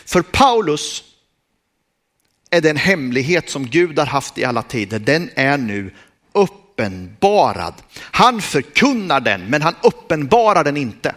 För 0.05 0.23
Paulus 0.23 1.05
är 2.50 2.61
den 2.61 2.76
hemlighet 2.76 3.50
som 3.50 3.67
Gud 3.67 3.99
har 3.99 4.07
haft 4.07 4.38
i 4.38 4.45
alla 4.45 4.62
tider, 4.62 4.99
den 4.99 5.31
är 5.35 5.59
nu 5.59 5.95
uppenbarad. 6.33 7.75
Han 7.99 8.43
förkunnar 8.43 9.21
den, 9.21 9.47
men 9.47 9.62
han 9.62 9.75
uppenbarar 9.83 10.64
den 10.64 10.76
inte. 10.76 11.14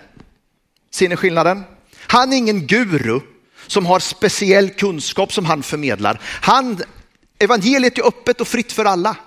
Ser 0.92 1.10
ni 1.10 1.16
skillnaden? 1.16 1.64
Han 2.08 2.34
är 2.34 2.38
ingen 2.38 2.68
guru 2.68 3.20
som 3.68 3.86
har 3.86 4.00
speciell 4.00 4.70
kunskap 4.70 5.34
som 5.34 5.46
han 5.46 5.64
förmedlar. 5.64 6.22
Han, 6.24 6.82
evangeliet 7.40 7.98
är 7.98 8.08
öppet 8.08 8.42
och 8.42 8.48
fritt 8.48 8.72
för 8.72 8.86
alla. 8.86 9.18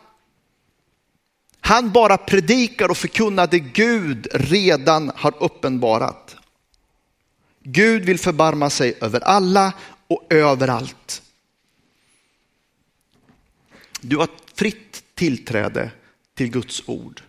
Han 1.61 1.91
bara 1.91 2.17
predikar 2.17 2.89
och 2.89 2.97
förkunnar 2.97 3.47
det 3.47 3.59
Gud 3.59 4.27
redan 4.33 5.13
har 5.15 5.43
uppenbarat. 5.43 6.37
Gud 7.63 8.05
vill 8.05 8.19
förbarma 8.19 8.71
sig 8.71 8.99
över 9.01 9.21
alla 9.21 9.73
och 10.07 10.27
överallt. 10.31 11.23
Du 14.01 14.17
har 14.17 14.29
fritt 14.55 15.03
tillträde 15.15 15.91
till 16.35 16.51
Guds 16.51 16.83
ord. 16.87 17.23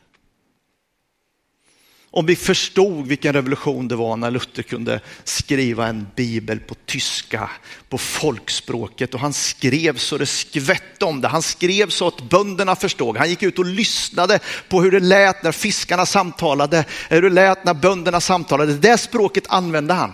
Om 2.16 2.26
vi 2.26 2.36
förstod 2.36 3.08
vilken 3.08 3.34
revolution 3.34 3.88
det 3.88 3.96
var 3.96 4.18
när 4.18 4.32
Luther 4.32 4.64
kunde 4.64 5.00
skriva 5.24 5.88
en 5.88 6.08
bibel 6.16 6.60
på 6.60 6.76
tyska, 6.86 7.50
på 7.90 7.98
folkspråket 7.98 9.14
och 9.14 9.20
han 9.20 9.34
skrev 9.34 9.98
så 9.98 10.18
det 10.18 10.26
skvätte 10.26 11.06
om 11.06 11.22
det. 11.22 11.28
Han 11.28 11.42
skrev 11.42 11.90
så 11.90 12.08
att 12.08 12.22
bönderna 12.22 12.76
förstod. 12.76 13.18
Han 13.18 13.30
gick 13.30 13.44
ut 13.44 13.60
och 13.60 13.66
lyssnade 13.66 14.40
på 14.70 14.82
hur 14.82 14.92
det 14.92 15.00
lät 15.00 15.44
när 15.44 15.52
fiskarna 15.52 16.06
samtalade, 16.06 16.86
hur 17.10 17.22
det 17.22 17.30
lät 17.30 17.66
när 17.66 17.74
bönderna 17.74 18.22
samtalade. 18.22 18.74
Det 18.74 18.98
språket 18.98 19.44
använde 19.48 19.94
han 19.94 20.14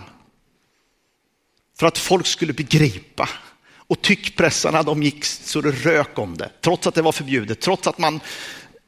för 1.78 1.86
att 1.86 1.98
folk 1.98 2.26
skulle 2.26 2.52
begripa. 2.52 3.28
Och 3.76 4.02
tyckpressarna 4.02 4.82
de 4.82 5.02
gick 5.02 5.24
så 5.24 5.60
det 5.60 5.70
rök 5.70 6.18
om 6.18 6.36
det, 6.36 6.50
trots 6.60 6.86
att 6.86 6.94
det 6.94 7.02
var 7.02 7.12
förbjudet, 7.12 7.60
trots 7.60 7.86
att 7.86 7.98
man 7.98 8.20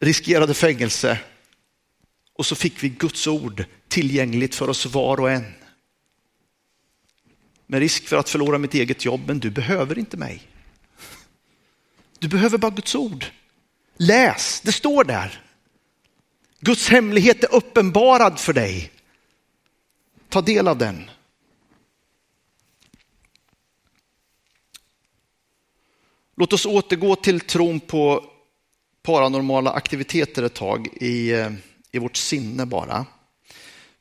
riskerade 0.00 0.54
fängelse 0.54 1.18
och 2.34 2.46
så 2.46 2.54
fick 2.54 2.82
vi 2.82 2.88
Guds 2.88 3.26
ord 3.26 3.64
tillgängligt 3.88 4.54
för 4.54 4.70
oss 4.70 4.86
var 4.86 5.20
och 5.20 5.30
en. 5.30 5.54
Med 7.66 7.80
risk 7.80 8.08
för 8.08 8.16
att 8.16 8.28
förlora 8.28 8.58
mitt 8.58 8.74
eget 8.74 9.04
jobb, 9.04 9.20
men 9.26 9.38
du 9.38 9.50
behöver 9.50 9.98
inte 9.98 10.16
mig. 10.16 10.42
Du 12.18 12.28
behöver 12.28 12.58
bara 12.58 12.70
Guds 12.70 12.94
ord. 12.94 13.24
Läs, 13.96 14.60
det 14.60 14.72
står 14.72 15.04
där. 15.04 15.42
Guds 16.60 16.88
hemlighet 16.88 17.44
är 17.44 17.54
uppenbarad 17.54 18.40
för 18.40 18.52
dig. 18.52 18.92
Ta 20.28 20.40
del 20.40 20.68
av 20.68 20.78
den. 20.78 21.10
Låt 26.36 26.52
oss 26.52 26.66
återgå 26.66 27.16
till 27.16 27.40
tron 27.40 27.80
på 27.80 28.30
paranormala 29.02 29.72
aktiviteter 29.72 30.42
ett 30.42 30.54
tag 30.54 30.88
i 31.00 31.32
eh, 31.32 31.50
i 31.94 31.98
vårt 31.98 32.16
sinne 32.16 32.66
bara. 32.66 33.06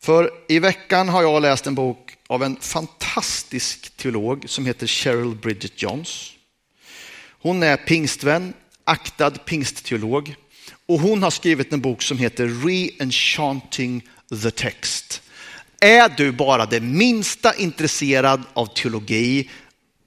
För 0.01 0.31
i 0.47 0.59
veckan 0.59 1.09
har 1.09 1.21
jag 1.21 1.41
läst 1.41 1.67
en 1.67 1.75
bok 1.75 2.15
av 2.27 2.43
en 2.43 2.55
fantastisk 2.55 3.97
teolog 3.97 4.49
som 4.49 4.65
heter 4.65 4.87
Cheryl 4.87 5.35
Bridget 5.35 5.81
Johns. 5.81 6.31
Hon 7.41 7.63
är 7.63 7.77
pingstvän, 7.77 8.53
aktad 8.83 9.31
pingstteolog 9.31 10.35
och 10.85 10.99
hon 10.99 11.23
har 11.23 11.31
skrivit 11.31 11.73
en 11.73 11.81
bok 11.81 12.01
som 12.01 12.17
heter 12.17 12.47
Re-enchanting 12.47 14.01
the 14.43 14.51
text. 14.51 15.21
Är 15.81 16.09
du 16.17 16.31
bara 16.31 16.65
det 16.65 16.79
minsta 16.79 17.55
intresserad 17.55 18.43
av 18.53 18.65
teologi, 18.65 19.49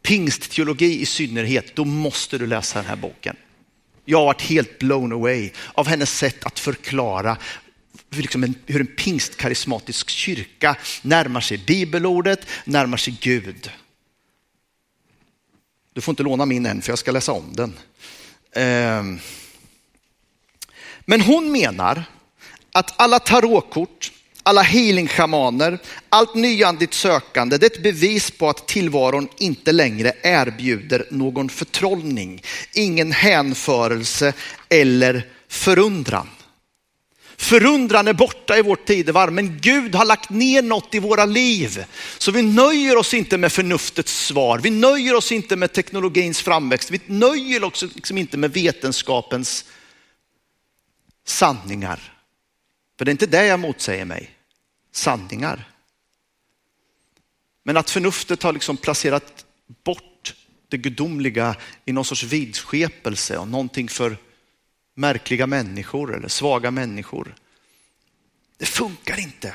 pingstteologi 0.03 1.01
i 1.01 1.07
synnerhet, 1.07 1.77
då 1.77 1.85
måste 1.85 2.39
du 2.39 2.47
läsa 2.47 2.79
den 2.79 2.89
här 2.89 2.97
boken. 2.97 3.37
Jag 4.05 4.19
har 4.19 4.25
varit 4.25 4.43
helt 4.43 4.79
blown 4.79 5.13
away 5.13 5.51
av 5.75 5.87
hennes 5.87 6.19
sätt 6.19 6.45
att 6.45 6.59
förklara 6.59 7.37
liksom 8.23 8.45
en, 8.45 8.55
hur 8.67 8.81
en 8.81 8.87
pingstkarismatisk 8.87 10.11
kyrka 10.11 10.77
närmar 11.03 11.41
sig 11.41 11.59
bibelordet, 11.59 12.47
närmar 12.65 12.97
sig 12.97 13.17
Gud. 13.21 13.71
Du 15.93 16.01
får 16.01 16.13
inte 16.13 16.23
låna 16.23 16.47
min 16.47 16.67
än 16.67 16.83
för 16.83 16.93
jag 16.93 16.99
ska 16.99 17.11
läsa 17.11 17.33
om 17.33 17.53
den. 17.53 17.79
Ehm. 18.53 19.19
Men 21.05 21.21
hon 21.21 21.53
menar 21.53 22.05
att 22.73 23.01
alla 23.01 23.19
tarotkort, 23.19 24.13
alla 24.43 24.63
healingshamaner, 24.63 25.79
allt 26.09 26.35
nyandligt 26.35 26.95
sökande, 26.95 27.59
det 27.59 27.67
är 27.67 27.77
ett 27.77 27.83
bevis 27.83 28.31
på 28.31 28.49
att 28.49 28.69
tillvaron 28.69 29.29
inte 29.39 29.73
längre 29.73 30.13
erbjuder 30.23 31.07
någon 31.11 31.49
förtrollning, 31.49 32.43
ingen 32.73 33.13
hänförelse 33.13 34.33
eller 34.69 35.27
förundran. 35.49 36.29
Förundran 37.37 38.09
är 38.09 38.13
borta 38.13 38.59
i 38.59 38.63
vårt 38.63 38.87
tidevarv, 38.87 39.33
men 39.33 39.59
Gud 39.61 39.95
har 39.95 40.05
lagt 40.05 40.31
ner 40.31 40.63
något 40.63 40.95
i 40.95 40.99
våra 40.99 41.25
liv. 41.25 41.85
Så 42.19 42.33
vi 42.33 42.43
nöjer 42.43 42.97
oss 42.97 43.15
inte 43.15 43.39
med 43.39 43.53
förnuftets 43.53 44.27
svar, 44.27 44.59
vi 44.59 44.71
nöjer 44.71 45.15
oss 45.15 45.33
inte 45.33 45.57
med 45.57 45.73
teknologins 45.73 46.43
framväxt, 46.43 46.91
vi 46.91 47.01
nöjer 47.07 47.65
oss 47.65 47.83
liksom 47.83 48.19
inte 48.19 48.37
med 48.37 48.53
vetenskapens 48.53 49.65
sanningar. 51.27 52.13
För 52.99 53.05
det 53.05 53.09
är 53.09 53.13
inte 53.13 53.27
det 53.27 53.47
jag 53.47 53.61
motsäger 53.61 54.05
mig, 54.05 54.31
sanningar. 54.93 55.71
Men 57.63 57.77
att 57.77 57.91
förnuftet 57.91 58.43
har 58.43 58.53
liksom 58.53 58.77
placerat 58.77 59.45
bort 59.85 60.35
det 60.69 60.77
gudomliga 60.77 61.57
i 61.85 61.93
någon 61.93 62.05
sorts 62.05 62.23
vidskepelse 62.23 63.39
och 63.39 63.49
någonting 63.49 63.89
för 63.89 64.17
märkliga 64.97 65.47
människor 65.47 66.17
eller 66.17 66.29
svaga 66.29 66.71
människor. 66.71 67.35
Det 68.57 68.67
funkar 68.67 69.21
inte. 69.21 69.55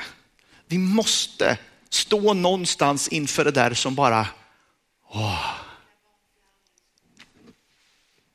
Vi 0.66 0.78
måste 0.78 1.58
stå 1.88 2.34
någonstans 2.34 3.08
inför 3.08 3.44
det 3.44 3.50
där 3.50 3.74
som 3.74 3.94
bara, 3.94 4.26
åh. 5.08 5.54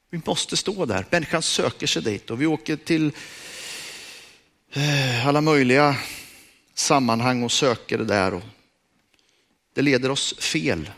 Vi 0.10 0.22
måste 0.26 0.58
stå 0.58 0.86
där. 0.86 1.06
Människan 1.10 1.42
söker 1.42 1.88
sig 1.88 2.02
dit 2.02 2.30
och 2.30 2.42
vi 2.42 2.46
åker 2.46 2.76
till 2.76 3.12
eh, 4.72 5.28
alla 5.28 5.42
möjliga 5.42 5.96
sammanhang 6.74 7.44
och 7.44 7.52
söker 7.52 7.98
det 7.98 8.06
där. 8.06 8.34
Och 8.34 8.44
det 9.74 9.82
leder 9.82 10.12
oss 10.12 10.38
fel. 10.40 10.92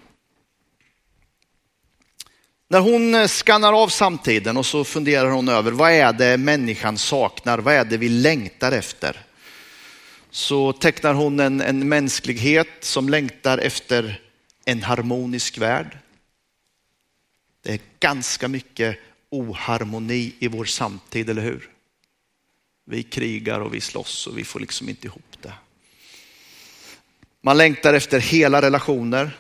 När 2.71 2.79
hon 2.79 3.15
eh, 3.15 3.27
skannar 3.27 3.73
av 3.73 3.87
samtiden 3.87 4.57
och 4.57 4.65
så 4.65 4.83
funderar 4.83 5.29
hon 5.29 5.49
över 5.49 5.71
vad 5.71 5.91
är 5.91 6.13
det 6.13 6.37
människan 6.37 6.97
saknar, 6.97 7.59
vad 7.59 7.73
är 7.73 7.85
det 7.85 7.97
vi 7.97 8.09
längtar 8.09 8.71
efter? 8.71 9.25
Så 10.29 10.73
tecknar 10.73 11.13
hon 11.13 11.39
en, 11.39 11.61
en 11.61 11.89
mänsklighet 11.89 12.67
som 12.79 13.09
längtar 13.09 13.57
efter 13.57 14.21
en 14.65 14.83
harmonisk 14.83 15.57
värld. 15.57 15.97
Det 17.61 17.73
är 17.73 17.79
ganska 17.99 18.47
mycket 18.47 18.99
oharmoni 19.29 20.35
i 20.39 20.47
vår 20.47 20.65
samtid, 20.65 21.29
eller 21.29 21.41
hur? 21.41 21.69
Vi 22.85 23.03
krigar 23.03 23.59
och 23.59 23.73
vi 23.73 23.81
slåss 23.81 24.27
och 24.27 24.37
vi 24.37 24.43
får 24.43 24.59
liksom 24.59 24.89
inte 24.89 25.07
ihop 25.07 25.37
det. 25.41 25.53
Man 27.41 27.57
längtar 27.57 27.93
efter 27.93 28.19
hela 28.19 28.61
relationer. 28.61 29.37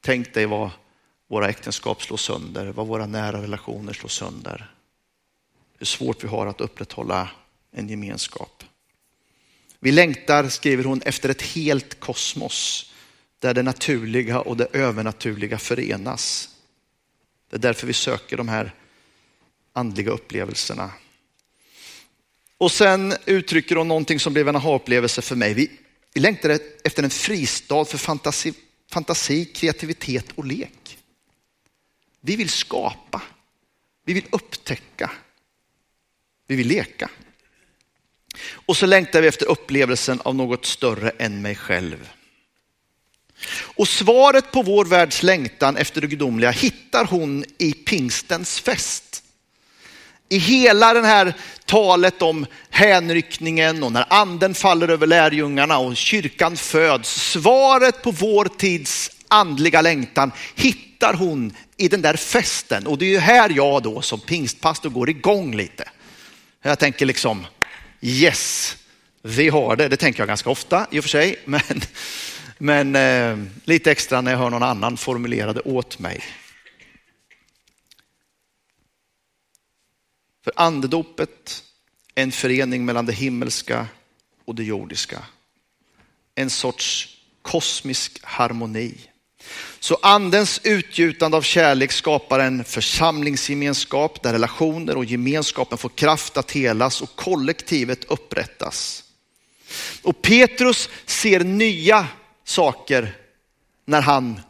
Tänk 0.00 0.34
dig 0.34 0.46
vad 0.46 0.70
våra 1.28 1.48
äktenskap 1.48 2.02
slås 2.02 2.22
sönder, 2.22 2.66
vad 2.66 2.86
våra 2.86 3.06
nära 3.06 3.42
relationer 3.42 3.92
slås 3.92 4.14
sönder. 4.14 4.72
Hur 5.78 5.86
svårt 5.86 6.24
vi 6.24 6.28
har 6.28 6.46
att 6.46 6.60
upprätthålla 6.60 7.30
en 7.72 7.88
gemenskap. 7.88 8.64
Vi 9.80 9.92
längtar, 9.92 10.48
skriver 10.48 10.84
hon, 10.84 11.02
efter 11.02 11.28
ett 11.28 11.42
helt 11.42 12.00
kosmos 12.00 12.92
där 13.38 13.54
det 13.54 13.62
naturliga 13.62 14.40
och 14.40 14.56
det 14.56 14.68
övernaturliga 14.72 15.58
förenas. 15.58 16.48
Det 17.50 17.56
är 17.56 17.60
därför 17.60 17.86
vi 17.86 17.92
söker 17.92 18.36
de 18.36 18.48
här 18.48 18.74
andliga 19.72 20.10
upplevelserna. 20.10 20.90
Och 22.58 22.72
sen 22.72 23.14
uttrycker 23.24 23.76
hon 23.76 23.88
någonting 23.88 24.20
som 24.20 24.32
blev 24.32 24.48
en 24.48 24.56
aha-upplevelse 24.56 25.22
för 25.22 25.36
mig. 25.36 25.54
Vi, 25.54 25.70
vi 26.14 26.20
längtar 26.20 26.58
efter 26.84 27.02
en 27.02 27.10
fristad 27.10 27.84
för 27.84 27.98
fantasi, 27.98 28.54
fantasi, 28.92 29.44
kreativitet 29.44 30.26
och 30.34 30.44
lek. 30.44 30.98
Vi 32.20 32.36
vill 32.36 32.50
skapa. 32.50 33.22
Vi 34.04 34.12
vill 34.12 34.26
upptäcka. 34.30 35.10
Vi 36.46 36.56
vill 36.56 36.68
leka. 36.68 37.10
Och 38.50 38.76
så 38.76 38.86
längtar 38.86 39.22
vi 39.22 39.28
efter 39.28 39.46
upplevelsen 39.46 40.20
av 40.20 40.34
något 40.34 40.66
större 40.66 41.10
än 41.10 41.42
mig 41.42 41.54
själv. 41.54 42.10
Och 43.60 43.88
svaret 43.88 44.52
på 44.52 44.62
vår 44.62 44.84
världs 44.84 45.22
längtan 45.22 45.76
efter 45.76 46.00
det 46.00 46.06
gudomliga 46.06 46.50
hittar 46.50 47.04
hon 47.04 47.44
i 47.58 47.72
pingstens 47.72 48.60
fest. 48.60 49.22
I 50.28 50.38
hela 50.38 50.94
det 50.94 51.06
här 51.06 51.34
talet 51.64 52.22
om 52.22 52.46
hänryckningen 52.70 53.82
och 53.82 53.92
när 53.92 54.06
anden 54.12 54.54
faller 54.54 54.88
över 54.88 55.06
lärjungarna 55.06 55.78
och 55.78 55.96
kyrkan 55.96 56.56
föds. 56.56 57.30
Svaret 57.32 58.02
på 58.02 58.10
vår 58.10 58.44
tids 58.44 59.10
andliga 59.28 59.82
längtan 59.82 60.32
hittar 60.54 61.14
hon 61.14 61.52
i 61.78 61.88
den 61.88 62.02
där 62.02 62.16
festen. 62.16 62.86
Och 62.86 62.98
det 62.98 63.04
är 63.04 63.10
ju 63.10 63.18
här 63.18 63.50
jag 63.50 63.82
då 63.82 64.02
som 64.02 64.20
pingstpastor 64.20 64.90
går 64.90 65.10
igång 65.10 65.56
lite. 65.56 65.88
Jag 66.62 66.78
tänker 66.78 67.06
liksom, 67.06 67.46
yes, 68.00 68.76
vi 69.22 69.48
har 69.48 69.76
det. 69.76 69.88
Det 69.88 69.96
tänker 69.96 70.20
jag 70.20 70.28
ganska 70.28 70.50
ofta 70.50 70.86
i 70.90 71.00
och 71.00 71.04
för 71.04 71.08
sig, 71.08 71.36
men, 71.44 71.80
men 72.58 72.96
eh, 72.96 73.50
lite 73.64 73.92
extra 73.92 74.20
när 74.20 74.30
jag 74.30 74.38
hör 74.38 74.50
någon 74.50 74.62
annan 74.62 74.96
formulera 74.96 75.52
det 75.52 75.60
åt 75.60 75.98
mig. 75.98 76.22
För 80.44 80.52
andedopet 80.56 81.64
är 82.14 82.22
en 82.22 82.32
förening 82.32 82.84
mellan 82.84 83.06
det 83.06 83.12
himmelska 83.12 83.86
och 84.44 84.54
det 84.54 84.64
jordiska. 84.64 85.22
En 86.34 86.50
sorts 86.50 87.16
kosmisk 87.42 88.20
harmoni. 88.22 88.94
Så 89.80 89.98
andens 90.02 90.60
utgjutande 90.64 91.36
av 91.36 91.42
kärlek 91.42 91.92
skapar 91.92 92.38
en 92.38 92.64
församlingsgemenskap 92.64 94.22
där 94.22 94.32
relationer 94.32 94.96
och 94.96 95.04
gemenskapen 95.04 95.78
får 95.78 95.88
kraft 95.88 96.36
att 96.36 96.50
helas 96.50 97.02
och 97.02 97.16
kollektivet 97.16 98.04
upprättas. 98.04 99.04
Och 100.02 100.22
Petrus 100.22 100.88
ser 101.06 101.40
nya 101.40 102.06
saker 102.44 103.16
när 103.84 104.00
han 104.00 104.40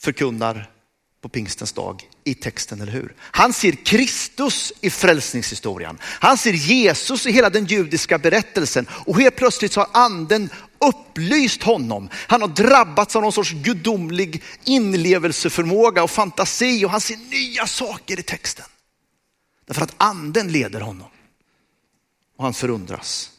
förkunnar 0.00 0.70
på 1.20 1.28
pingstens 1.28 1.72
dag 1.72 2.08
i 2.24 2.34
texten, 2.34 2.80
eller 2.80 2.92
hur? 2.92 3.14
Han 3.20 3.52
ser 3.52 3.72
Kristus 3.72 4.72
i 4.80 4.90
frälsningshistorien. 4.90 5.98
Han 6.02 6.38
ser 6.38 6.52
Jesus 6.52 7.26
i 7.26 7.32
hela 7.32 7.50
den 7.50 7.64
judiska 7.64 8.18
berättelsen 8.18 8.86
och 8.90 9.20
helt 9.20 9.36
plötsligt 9.36 9.72
så 9.72 9.80
har 9.80 9.88
anden 9.92 10.50
upplyst 10.78 11.62
honom. 11.62 12.08
Han 12.12 12.40
har 12.40 12.48
drabbats 12.48 13.16
av 13.16 13.22
någon 13.22 13.32
sorts 13.32 13.52
gudomlig 13.52 14.42
inlevelseförmåga 14.64 16.02
och 16.02 16.10
fantasi 16.10 16.84
och 16.84 16.90
han 16.90 17.00
ser 17.00 17.16
nya 17.16 17.66
saker 17.66 18.20
i 18.20 18.22
texten. 18.22 18.66
Därför 19.66 19.82
att 19.82 19.94
anden 19.96 20.52
leder 20.52 20.80
honom 20.80 21.08
och 22.36 22.44
han 22.44 22.54
förundras. 22.54 23.30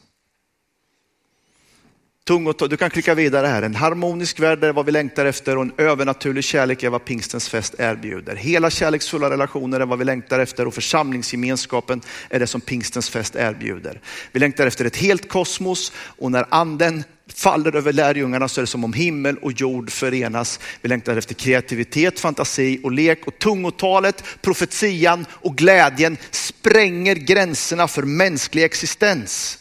Tungotal, 2.31 2.69
du 2.69 2.77
kan 2.77 2.89
klicka 2.89 3.15
vidare 3.15 3.47
här. 3.47 3.61
En 3.61 3.75
harmonisk 3.75 4.39
värld 4.39 4.63
är 4.63 4.73
vad 4.73 4.85
vi 4.85 4.91
längtar 4.91 5.25
efter 5.25 5.57
och 5.57 5.63
en 5.63 5.73
övernaturlig 5.77 6.43
kärlek 6.43 6.83
är 6.83 6.89
vad 6.89 7.05
pingstens 7.05 7.49
fest 7.49 7.75
erbjuder. 7.77 8.35
Hela 8.35 8.69
kärleksfulla 8.69 9.29
relationer 9.29 9.79
är 9.79 9.85
vad 9.85 9.99
vi 9.99 10.05
längtar 10.05 10.39
efter 10.39 10.67
och 10.67 10.73
församlingsgemenskapen 10.73 12.01
är 12.29 12.39
det 12.39 12.47
som 12.47 12.61
pingstens 12.61 13.09
fest 13.09 13.35
erbjuder. 13.35 14.01
Vi 14.31 14.39
längtar 14.39 14.67
efter 14.67 14.85
ett 14.85 14.95
helt 14.95 15.29
kosmos 15.29 15.91
och 15.95 16.31
när 16.31 16.45
anden 16.49 17.03
faller 17.33 17.75
över 17.75 17.93
lärjungarna 17.93 18.47
så 18.47 18.61
är 18.61 18.63
det 18.63 18.67
som 18.67 18.83
om 18.83 18.93
himmel 18.93 19.37
och 19.37 19.51
jord 19.51 19.91
förenas. 19.91 20.59
Vi 20.81 20.89
längtar 20.89 21.17
efter 21.17 21.33
kreativitet, 21.33 22.19
fantasi 22.19 22.79
och 22.83 22.91
lek 22.91 23.27
och 23.27 23.39
tungotalet, 23.39 24.23
profetian 24.41 25.25
och 25.31 25.55
glädjen 25.55 26.17
spränger 26.31 27.15
gränserna 27.15 27.87
för 27.87 28.03
mänsklig 28.03 28.63
existens. 28.63 29.57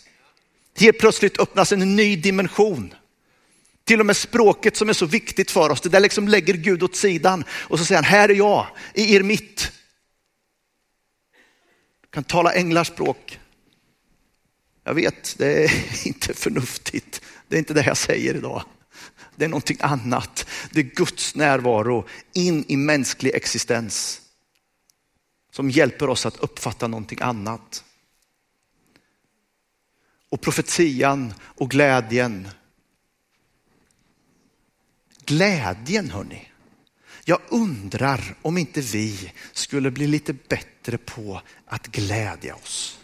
Helt 0.80 0.98
plötsligt 0.98 1.40
öppnas 1.40 1.72
en 1.72 1.96
ny 1.96 2.16
dimension. 2.16 2.94
Till 3.84 4.00
och 4.00 4.06
med 4.06 4.16
språket 4.16 4.76
som 4.76 4.88
är 4.88 4.92
så 4.92 5.06
viktigt 5.06 5.50
för 5.50 5.70
oss, 5.70 5.80
det 5.80 5.88
där 5.88 6.00
liksom 6.00 6.28
lägger 6.28 6.54
Gud 6.54 6.82
åt 6.82 6.96
sidan 6.96 7.44
och 7.50 7.78
så 7.78 7.84
säger 7.84 8.02
han, 8.02 8.10
här 8.10 8.28
är 8.28 8.34
jag 8.34 8.66
i 8.94 9.14
er 9.14 9.22
mitt. 9.22 9.72
Du 12.00 12.08
kan 12.10 12.24
tala 12.24 12.52
änglars 12.52 12.88
språk. 12.88 13.38
Jag 14.84 14.94
vet, 14.94 15.34
det 15.38 15.64
är 15.64 15.72
inte 16.06 16.34
förnuftigt. 16.34 17.22
Det 17.48 17.56
är 17.56 17.58
inte 17.58 17.74
det 17.74 17.86
jag 17.86 17.96
säger 17.96 18.34
idag. 18.34 18.64
Det 19.36 19.44
är 19.44 19.48
någonting 19.48 19.78
annat. 19.80 20.46
Det 20.70 20.80
är 20.80 20.84
Guds 20.84 21.34
närvaro 21.34 22.06
in 22.32 22.64
i 22.68 22.76
mänsklig 22.76 23.34
existens 23.34 24.20
som 25.52 25.70
hjälper 25.70 26.08
oss 26.08 26.26
att 26.26 26.36
uppfatta 26.36 26.86
någonting 26.86 27.18
annat 27.22 27.84
och 30.30 30.40
profetian 30.40 31.34
och 31.40 31.70
glädjen. 31.70 32.48
Glädjen 35.24 36.10
hörni. 36.10 36.48
Jag 37.24 37.40
undrar 37.48 38.36
om 38.42 38.58
inte 38.58 38.80
vi 38.80 39.32
skulle 39.52 39.90
bli 39.90 40.06
lite 40.06 40.32
bättre 40.32 40.98
på 40.98 41.42
att 41.66 41.86
glädja 41.86 42.54
oss. 42.54 42.98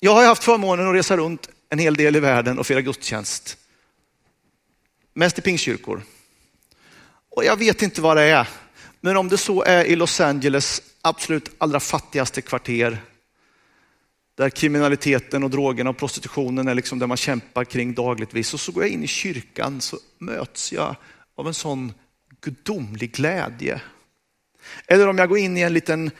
Jag 0.00 0.14
har 0.14 0.26
haft 0.26 0.44
förmånen 0.44 0.88
att 0.88 0.94
resa 0.94 1.16
runt 1.16 1.48
en 1.68 1.78
hel 1.78 1.94
del 1.94 2.16
i 2.16 2.20
världen 2.20 2.58
och 2.58 2.66
fira 2.66 2.80
gudstjänst. 2.80 3.58
Mest 5.14 5.38
i 5.38 5.42
pingstkyrkor. 5.42 6.02
Och 7.30 7.44
jag 7.44 7.56
vet 7.56 7.82
inte 7.82 8.00
vad 8.00 8.16
det 8.16 8.22
är, 8.22 8.48
men 9.00 9.16
om 9.16 9.28
det 9.28 9.38
så 9.38 9.62
är 9.62 9.84
i 9.84 9.96
Los 9.96 10.20
Angeles 10.20 10.82
absolut 11.02 11.54
allra 11.58 11.80
fattigaste 11.80 12.42
kvarter, 12.42 13.02
där 14.36 14.50
kriminaliteten 14.50 15.44
och 15.44 15.50
drogerna 15.50 15.90
och 15.90 15.96
prostitutionen 15.96 16.68
är 16.68 16.74
liksom 16.74 16.98
det 16.98 17.06
man 17.06 17.16
kämpar 17.16 17.64
kring 17.64 17.94
dagligtvis. 17.94 18.54
Och 18.54 18.60
så 18.60 18.72
går 18.72 18.82
jag 18.82 18.92
in 18.92 19.04
i 19.04 19.06
kyrkan 19.06 19.80
så 19.80 19.98
möts 20.18 20.72
jag 20.72 20.96
av 21.36 21.46
en 21.46 21.54
sån 21.54 21.92
gudomlig 22.40 23.12
glädje. 23.12 23.80
Eller 24.86 25.08
om 25.08 25.18
jag 25.18 25.28
går 25.28 25.38
in 25.38 25.56
i 25.56 25.60
en 25.60 25.72
liten 25.72 26.10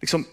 liksom, 0.00 0.24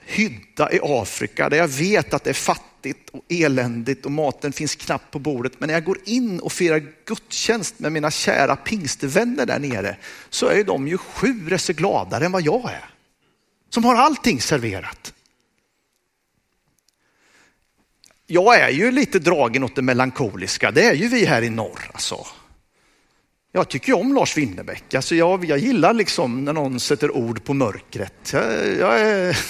hydda 0.00 0.72
i 0.72 0.80
Afrika 0.82 1.48
där 1.48 1.56
jag 1.56 1.68
vet 1.68 2.14
att 2.14 2.24
det 2.24 2.30
är 2.30 2.34
fattigt 2.34 3.10
och 3.10 3.24
eländigt 3.28 4.04
och 4.04 4.12
maten 4.12 4.52
finns 4.52 4.74
knappt 4.74 5.10
på 5.10 5.18
bordet. 5.18 5.52
Men 5.58 5.66
när 5.66 5.74
jag 5.74 5.84
går 5.84 5.98
in 6.04 6.40
och 6.40 6.52
firar 6.52 6.92
gudstjänst 7.04 7.78
med 7.78 7.92
mina 7.92 8.10
kära 8.10 8.56
pingstvänner 8.56 9.46
där 9.46 9.58
nere 9.58 9.96
så 10.30 10.46
är 10.46 10.64
de 10.64 10.88
ju 10.88 10.98
sju 10.98 11.48
resor 11.48 11.74
gladare 11.74 12.24
än 12.26 12.32
vad 12.32 12.42
jag 12.42 12.64
är. 12.64 12.90
Som 13.70 13.84
har 13.84 13.94
allting 13.94 14.40
serverat. 14.40 15.12
Jag 18.26 18.60
är 18.60 18.70
ju 18.70 18.90
lite 18.90 19.18
dragen 19.18 19.64
åt 19.64 19.76
det 19.76 19.82
melankoliska, 19.82 20.70
det 20.70 20.84
är 20.84 20.94
ju 20.94 21.08
vi 21.08 21.26
här 21.26 21.42
i 21.42 21.50
norr 21.50 21.90
alltså. 21.92 22.26
Jag 23.52 23.68
tycker 23.68 23.92
om 23.92 24.14
Lars 24.14 24.36
Winnerbäck, 24.36 24.94
alltså 24.94 25.14
jag, 25.14 25.44
jag 25.44 25.58
gillar 25.58 25.92
liksom 25.92 26.44
när 26.44 26.52
någon 26.52 26.80
sätter 26.80 27.16
ord 27.16 27.44
på 27.44 27.54
mörkret. 27.54 28.32
Jag, 28.32 28.76
jag 28.78 29.00
är... 29.00 29.38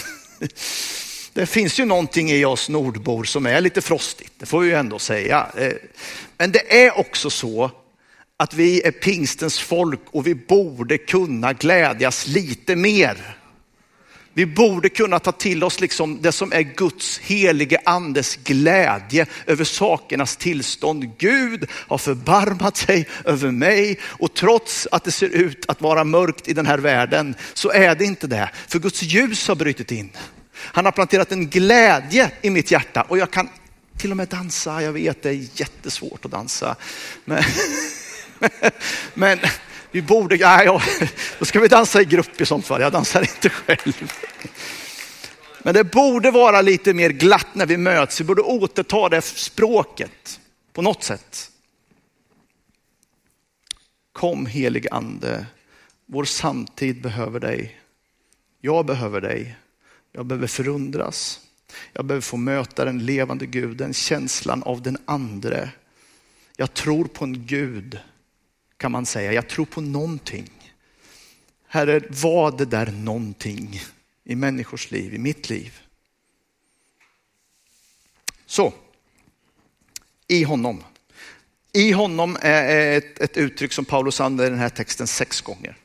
Det 1.33 1.47
finns 1.47 1.81
ju 1.81 1.85
någonting 1.85 2.31
i 2.31 2.45
oss 2.45 2.69
nordbor 2.69 3.25
som 3.25 3.47
är 3.47 3.61
lite 3.61 3.81
frostigt, 3.81 4.33
det 4.39 4.47
får 4.47 4.61
vi 4.61 4.69
ju 4.69 4.75
ändå 4.75 4.99
säga. 4.99 5.47
Eh, 5.57 5.73
men 6.39 6.53
det 6.53 6.85
är 6.85 6.99
också 6.99 7.31
så 7.31 7.71
att 8.37 8.55
vi 8.55 8.83
är 8.83 8.91
pingstens 8.91 9.59
folk 9.59 10.01
och 10.11 10.27
vi 10.27 10.35
borde 10.35 10.99
kunna 10.99 11.53
glädjas 11.53 12.27
lite 12.27 12.77
mer. 12.77 13.37
Vi 14.37 14.47
borde 14.47 14.89
kunna 14.89 15.19
ta 15.19 15.33
till 15.33 15.65
oss 15.65 15.81
liksom 15.81 16.23
det 16.23 16.33
som 16.33 16.53
är 16.53 16.63
Guds 16.63 17.19
helige 17.19 17.81
andes 17.85 18.37
glädje 18.37 19.27
över 19.47 19.65
sakernas 19.65 20.37
tillstånd. 20.37 21.19
Gud 21.19 21.69
har 21.71 21.99
förbarmat 21.99 22.77
sig 22.77 23.09
över 23.25 23.51
mig 23.51 23.99
och 24.03 24.35
trots 24.35 24.89
att 24.93 25.05
det 25.05 25.11
ser 25.11 25.29
ut 25.29 25.65
att 25.69 25.81
vara 25.81 26.05
mörkt 26.05 26.49
i 26.49 26.53
den 26.53 26.67
här 26.67 26.79
världen 26.79 27.35
så 27.55 27.71
är 27.71 27.95
det 27.95 28.05
inte 28.05 28.27
det. 28.27 28.51
För 28.69 28.79
Guds 28.79 29.03
ljus 29.03 29.49
har 29.49 29.55
brutit 29.55 29.93
in. 29.93 30.11
Han 30.55 30.85
har 30.85 30.93
planterat 30.93 31.33
en 31.33 31.49
glädje 31.49 32.31
i 32.43 32.51
mitt 32.51 32.71
hjärta 32.71 33.03
och 33.03 33.19
jag 33.19 33.31
kan 33.31 33.49
till 33.99 34.11
och 34.11 34.17
med 34.17 34.29
dansa. 34.29 34.83
Jag 34.83 34.93
vet 34.93 35.23
det 35.23 35.29
är 35.29 35.49
jättesvårt 35.55 36.25
att 36.25 36.31
dansa. 36.31 36.77
Men, 37.25 37.43
men 39.15 39.39
vi 39.97 40.03
borde, 40.03 40.37
nej, 40.37 40.67
ja, 40.67 40.83
då 41.39 41.45
ska 41.45 41.61
vi 41.61 41.69
dansa 41.69 42.01
i 42.03 42.05
grupp 42.05 42.41
i 42.41 42.47
sånt 42.47 42.67
fall. 42.67 42.81
Jag 42.81 42.93
dansar 42.93 43.21
inte 43.21 43.49
själv. 43.49 44.13
Men 45.63 45.75
det 45.75 45.85
borde 45.85 46.31
vara 46.31 46.63
lite 46.63 46.95
mer 46.95 47.11
glatt 47.11 47.47
när 47.53 47.67
vi 47.67 47.77
möts. 47.77 48.21
Vi 48.21 48.25
borde 48.25 48.43
återta 48.43 49.09
det 49.09 49.23
språket 49.23 50.41
på 50.73 50.83
något 50.83 51.05
sätt. 51.05 51.51
Kom 54.13 54.47
helig 54.47 54.87
ande, 54.91 55.47
vår 56.07 56.25
samtid 56.25 57.03
behöver 57.03 57.41
dig. 57.41 57.81
Jag 58.61 58.87
behöver 58.87 59.21
dig. 59.21 59.57
Jag 60.13 60.27
behöver 60.27 60.47
förundras. 60.47 61.41
Jag 61.93 62.05
behöver 62.05 62.23
få 62.23 62.37
möta 62.37 62.85
den 62.85 63.07
levande 63.07 63.47
guden, 63.47 63.95
känslan 63.95 64.63
av 64.63 64.83
den 64.83 64.99
andre. 65.05 65.71
Jag 66.57 66.75
tror 66.75 67.05
på 67.05 67.25
en 67.25 67.47
Gud 67.47 68.01
kan 68.77 68.93
man 68.93 69.07
säga. 69.07 69.33
Jag 69.33 69.49
tror 69.49 69.65
på 69.65 69.81
någonting. 69.81 70.51
Herre, 71.69 72.03
var 72.11 72.59
det 72.59 72.65
där 72.65 72.87
någonting 72.87 73.81
i 74.25 74.35
människors 74.35 74.91
liv, 74.91 75.15
i 75.15 75.19
mitt 75.19 75.51
liv? 75.51 75.81
Så, 78.47 78.73
i 80.29 80.43
honom. 80.43 80.85
I 81.73 81.93
honom 81.93 82.37
är 82.41 82.99
ett, 82.99 83.21
ett 83.21 83.37
uttryck 83.37 83.73
som 83.73 83.85
Paulus 83.85 84.21
använder 84.21 84.47
i 84.47 84.51
den 84.51 84.59
här 84.59 84.69
texten 84.69 85.07
sex 85.07 85.41
gånger. 85.41 85.77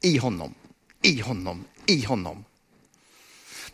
I 0.00 0.16
honom, 0.16 0.54
i 1.02 1.20
honom, 1.20 1.64
i 1.86 2.04
honom. 2.04 2.44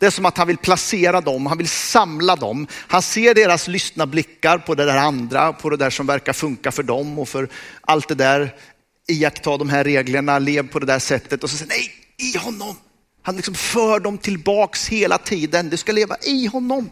Det 0.02 0.06
är 0.06 0.10
som 0.10 0.26
att 0.26 0.38
han 0.38 0.46
vill 0.46 0.58
placera 0.58 1.20
dem, 1.20 1.46
han 1.46 1.58
vill 1.58 1.68
samla 1.68 2.36
dem. 2.36 2.66
Han 2.72 3.02
ser 3.02 3.34
deras 3.34 3.68
lyssna 3.68 4.06
blickar 4.06 4.58
på 4.58 4.74
det 4.74 4.84
där 4.84 4.96
andra, 4.96 5.52
på 5.52 5.70
det 5.70 5.76
där 5.76 5.90
som 5.90 6.06
verkar 6.06 6.32
funka 6.32 6.72
för 6.72 6.82
dem 6.82 7.18
och 7.18 7.28
för 7.28 7.48
allt 7.80 8.08
det 8.08 8.14
där. 8.14 8.54
Iaktta 9.08 9.56
de 9.56 9.68
här 9.68 9.84
reglerna, 9.84 10.38
lev 10.38 10.68
på 10.68 10.78
det 10.78 10.86
där 10.86 10.98
sättet 10.98 11.44
och 11.44 11.50
så 11.50 11.56
säger 11.56 11.68
nej, 11.68 11.90
i 12.16 12.38
honom. 12.38 12.76
Han 13.22 13.36
liksom 13.36 13.54
för 13.54 14.00
dem 14.00 14.18
tillbaks 14.18 14.88
hela 14.88 15.18
tiden. 15.18 15.70
Du 15.70 15.76
ska 15.76 15.92
leva 15.92 16.16
i 16.22 16.46
honom. 16.46 16.90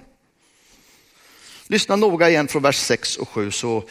Lyssna 1.66 1.96
noga 1.96 2.30
igen 2.30 2.48
från 2.48 2.62
vers 2.62 2.76
6 2.76 3.16
och 3.16 3.28
7 3.28 3.50
så 3.50 3.84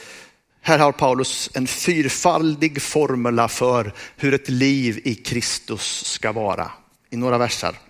här 0.62 0.79
har 0.79 0.91
Paulus 0.91 1.49
en 1.53 1.67
fyrfaldig 1.67 2.82
formula 2.82 3.47
för 3.47 3.93
hur 4.17 4.34
ett 4.34 4.49
liv 4.49 5.01
i 5.03 5.15
Kristus 5.15 6.05
ska 6.05 6.32
vara 6.32 6.71
i 7.10 7.17
några 7.17 7.38
versar. 7.38 7.88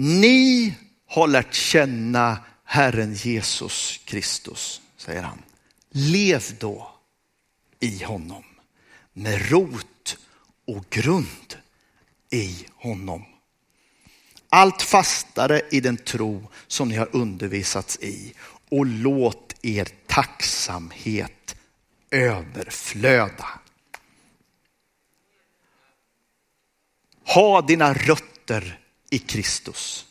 Ni 0.00 0.74
har 1.06 1.28
lärt 1.28 1.54
känna 1.54 2.38
Herren 2.64 3.14
Jesus 3.14 4.00
Kristus, 4.04 4.80
säger 4.96 5.22
han. 5.22 5.42
Lev 5.90 6.44
då 6.60 6.90
i 7.80 8.04
honom 8.04 8.44
med 9.12 9.50
rot 9.50 10.18
och 10.66 10.90
grund 10.90 11.56
i 12.30 12.66
honom. 12.74 13.24
Allt 14.48 14.82
fastare 14.82 15.62
i 15.70 15.80
den 15.80 15.96
tro 15.96 16.48
som 16.66 16.88
ni 16.88 16.96
har 16.96 17.08
undervisats 17.12 17.98
i 18.00 18.34
och 18.68 18.86
låt 18.86 19.54
er 19.62 19.88
tacksamhet 20.06 21.56
överflöda. 22.10 23.46
Ha 27.24 27.62
dina 27.62 27.94
rötter 27.94 28.80
i 29.10 29.18
Kristus. 29.18 30.06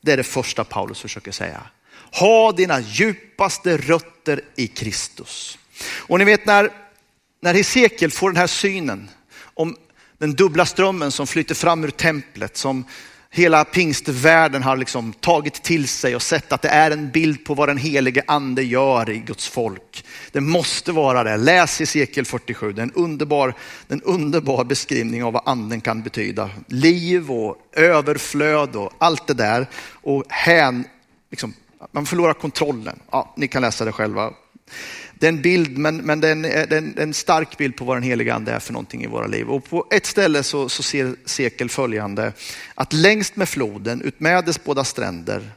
Det 0.00 0.12
är 0.12 0.16
det 0.16 0.24
första 0.24 0.64
Paulus 0.64 1.00
försöker 1.00 1.32
säga. 1.32 1.62
Ha 2.12 2.52
dina 2.52 2.80
djupaste 2.80 3.76
rötter 3.76 4.40
i 4.56 4.66
Kristus. 4.66 5.58
Och 5.84 6.18
ni 6.18 6.24
vet 6.24 6.46
när, 6.46 6.70
när 7.40 7.54
Hesekiel 7.54 8.10
får 8.10 8.30
den 8.30 8.36
här 8.36 8.46
synen 8.46 9.10
om 9.42 9.76
den 10.18 10.34
dubbla 10.34 10.66
strömmen 10.66 11.10
som 11.12 11.26
flyter 11.26 11.54
fram 11.54 11.84
ur 11.84 11.90
templet, 11.90 12.56
som 12.56 12.84
hela 13.34 13.64
pingstvärlden 13.64 14.62
har 14.62 14.76
liksom 14.76 15.12
tagit 15.12 15.62
till 15.62 15.88
sig 15.88 16.16
och 16.16 16.22
sett 16.22 16.52
att 16.52 16.62
det 16.62 16.68
är 16.68 16.90
en 16.90 17.10
bild 17.10 17.44
på 17.44 17.54
vad 17.54 17.68
den 17.68 17.76
helige 17.76 18.22
ande 18.26 18.62
gör 18.62 19.10
i 19.10 19.18
Guds 19.18 19.48
folk. 19.48 20.04
Det 20.32 20.40
måste 20.40 20.92
vara 20.92 21.24
det. 21.24 21.36
Läs 21.36 21.80
i 21.80 21.86
sekel 21.86 22.24
47, 22.24 22.72
det 22.72 22.80
är 22.80 22.82
en 22.82 22.92
underbar, 22.92 23.54
en 23.88 24.02
underbar 24.02 24.64
beskrivning 24.64 25.24
av 25.24 25.32
vad 25.32 25.42
anden 25.46 25.80
kan 25.80 26.02
betyda. 26.02 26.50
Liv 26.66 27.30
och 27.30 27.56
överflöd 27.72 28.76
och 28.76 28.92
allt 28.98 29.26
det 29.26 29.34
där. 29.34 29.66
Och 30.02 30.24
hän, 30.28 30.84
liksom, 31.30 31.54
man 31.90 32.06
förlorar 32.06 32.34
kontrollen. 32.34 32.98
Ja, 33.10 33.34
ni 33.36 33.48
kan 33.48 33.62
läsa 33.62 33.84
det 33.84 33.92
själva 33.92 34.32
det 35.22 35.26
är 35.26 35.28
en 35.28 35.42
bild, 35.42 35.78
men, 35.78 35.96
men 35.96 36.20
det, 36.20 36.28
är 36.28 36.32
eh, 36.32 36.78
en, 36.78 36.92
det 36.94 37.00
är 37.00 37.02
en 37.02 37.14
stark 37.14 37.58
bild 37.58 37.76
på 37.76 37.84
vad 37.84 37.96
den 37.96 38.02
heliga 38.02 38.34
ande 38.34 38.52
är 38.52 38.58
för 38.58 38.72
någonting 38.72 39.04
i 39.04 39.06
våra 39.06 39.26
liv. 39.26 39.50
Och 39.50 39.64
på 39.64 39.86
ett 39.90 40.06
ställe 40.06 40.42
så, 40.42 40.68
så 40.68 40.82
ser 40.82 41.16
Sekel 41.24 41.70
följande, 41.70 42.32
att 42.74 42.92
längst 42.92 43.36
med 43.36 43.48
floden, 43.48 44.02
utmed 44.02 44.44
dess 44.44 44.64
båda 44.64 44.84
stränder, 44.84 45.50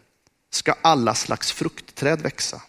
ska 0.52 0.76
alla 0.82 1.15
slags 1.15 1.52
fruktträd 1.52 2.22
växa. 2.22 2.62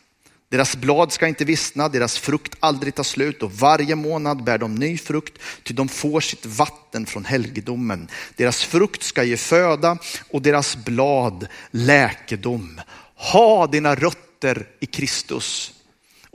Deras 0.49 0.77
blad 0.77 1.13
ska 1.13 1.27
inte 1.27 1.45
vissna, 1.45 1.89
deras 1.89 2.19
frukt 2.19 2.57
aldrig 2.61 2.95
ta 2.95 3.05
slut 3.05 3.43
och 3.43 3.53
varje 3.53 3.95
månad 3.95 4.45
bär 4.45 4.59
de 4.59 4.75
ny 4.75 4.99
frukt, 4.99 5.39
ty 5.63 5.75
de 5.75 5.89
får 5.89 6.21
sitt 6.21 6.47
vatten 6.47 7.07
från 7.07 7.25
helgedomen. 7.25 8.09
Deras 8.37 8.65
frukt 8.65 9.03
ska 9.03 9.25
ge 9.25 9.37
föda 9.37 9.99
och 10.31 10.43
deras 10.43 10.77
blad 10.77 11.47
läkedom. 11.71 12.81
Ha 13.15 13.67
dina 13.67 13.95
rötter 13.95 14.67
i 14.81 14.87
Kristus 14.87 15.73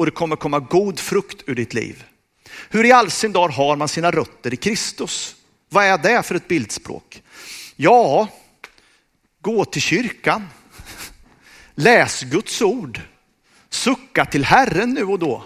och 0.01 0.05
det 0.05 0.11
kommer 0.11 0.35
komma 0.35 0.59
god 0.59 0.99
frukt 0.99 1.43
ur 1.47 1.55
ditt 1.55 1.73
liv. 1.73 2.03
Hur 2.69 2.85
i 2.85 2.91
all 2.91 3.11
sin 3.11 3.31
dar 3.31 3.49
har 3.49 3.75
man 3.75 3.87
sina 3.87 4.11
rötter 4.11 4.53
i 4.53 4.57
Kristus? 4.57 5.35
Vad 5.69 5.85
är 5.85 5.97
det 5.97 6.23
för 6.23 6.35
ett 6.35 6.47
bildspråk? 6.47 7.23
Ja, 7.75 8.27
gå 9.41 9.65
till 9.65 9.81
kyrkan. 9.81 10.47
Läs 11.75 12.21
Guds 12.21 12.61
ord. 12.61 13.01
Sucka 13.69 14.25
till 14.25 14.45
Herren 14.45 14.93
nu 14.93 15.03
och 15.03 15.19
då. 15.19 15.43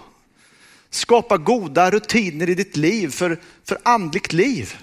Skapa 0.90 1.38
goda 1.38 1.92
rutiner 1.92 2.50
i 2.50 2.56
ditt 2.56 2.78
liv 2.78 3.10
för, 3.10 3.40
för 3.64 3.78
andligt 3.84 4.34
liv. 4.34 4.76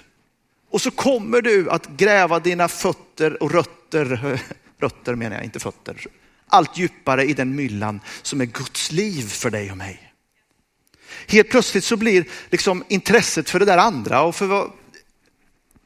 Och 0.69 0.81
så 0.81 0.91
kommer 0.91 1.41
du 1.41 1.69
att 1.69 1.87
gräva 1.87 2.39
dina 2.39 2.67
fötter 2.67 3.43
och 3.43 3.51
rötter, 3.51 4.39
rötter 4.79 5.15
menar 5.15 5.35
jag, 5.35 5.45
inte 5.45 5.59
fötter, 5.59 6.07
allt 6.47 6.77
djupare 6.77 7.25
i 7.25 7.33
den 7.33 7.55
myllan 7.55 8.01
som 8.21 8.41
är 8.41 8.45
Guds 8.45 8.91
liv 8.91 9.29
för 9.29 9.49
dig 9.49 9.71
och 9.71 9.77
mig. 9.77 10.13
Helt 11.27 11.49
plötsligt 11.49 11.83
så 11.83 11.97
blir 11.97 12.25
liksom 12.49 12.83
intresset 12.89 13.49
för 13.49 13.59
det 13.59 13.65
där 13.65 13.77
andra 13.77 14.21
och 14.21 14.35
för 14.35 14.45
vad, 14.45 14.71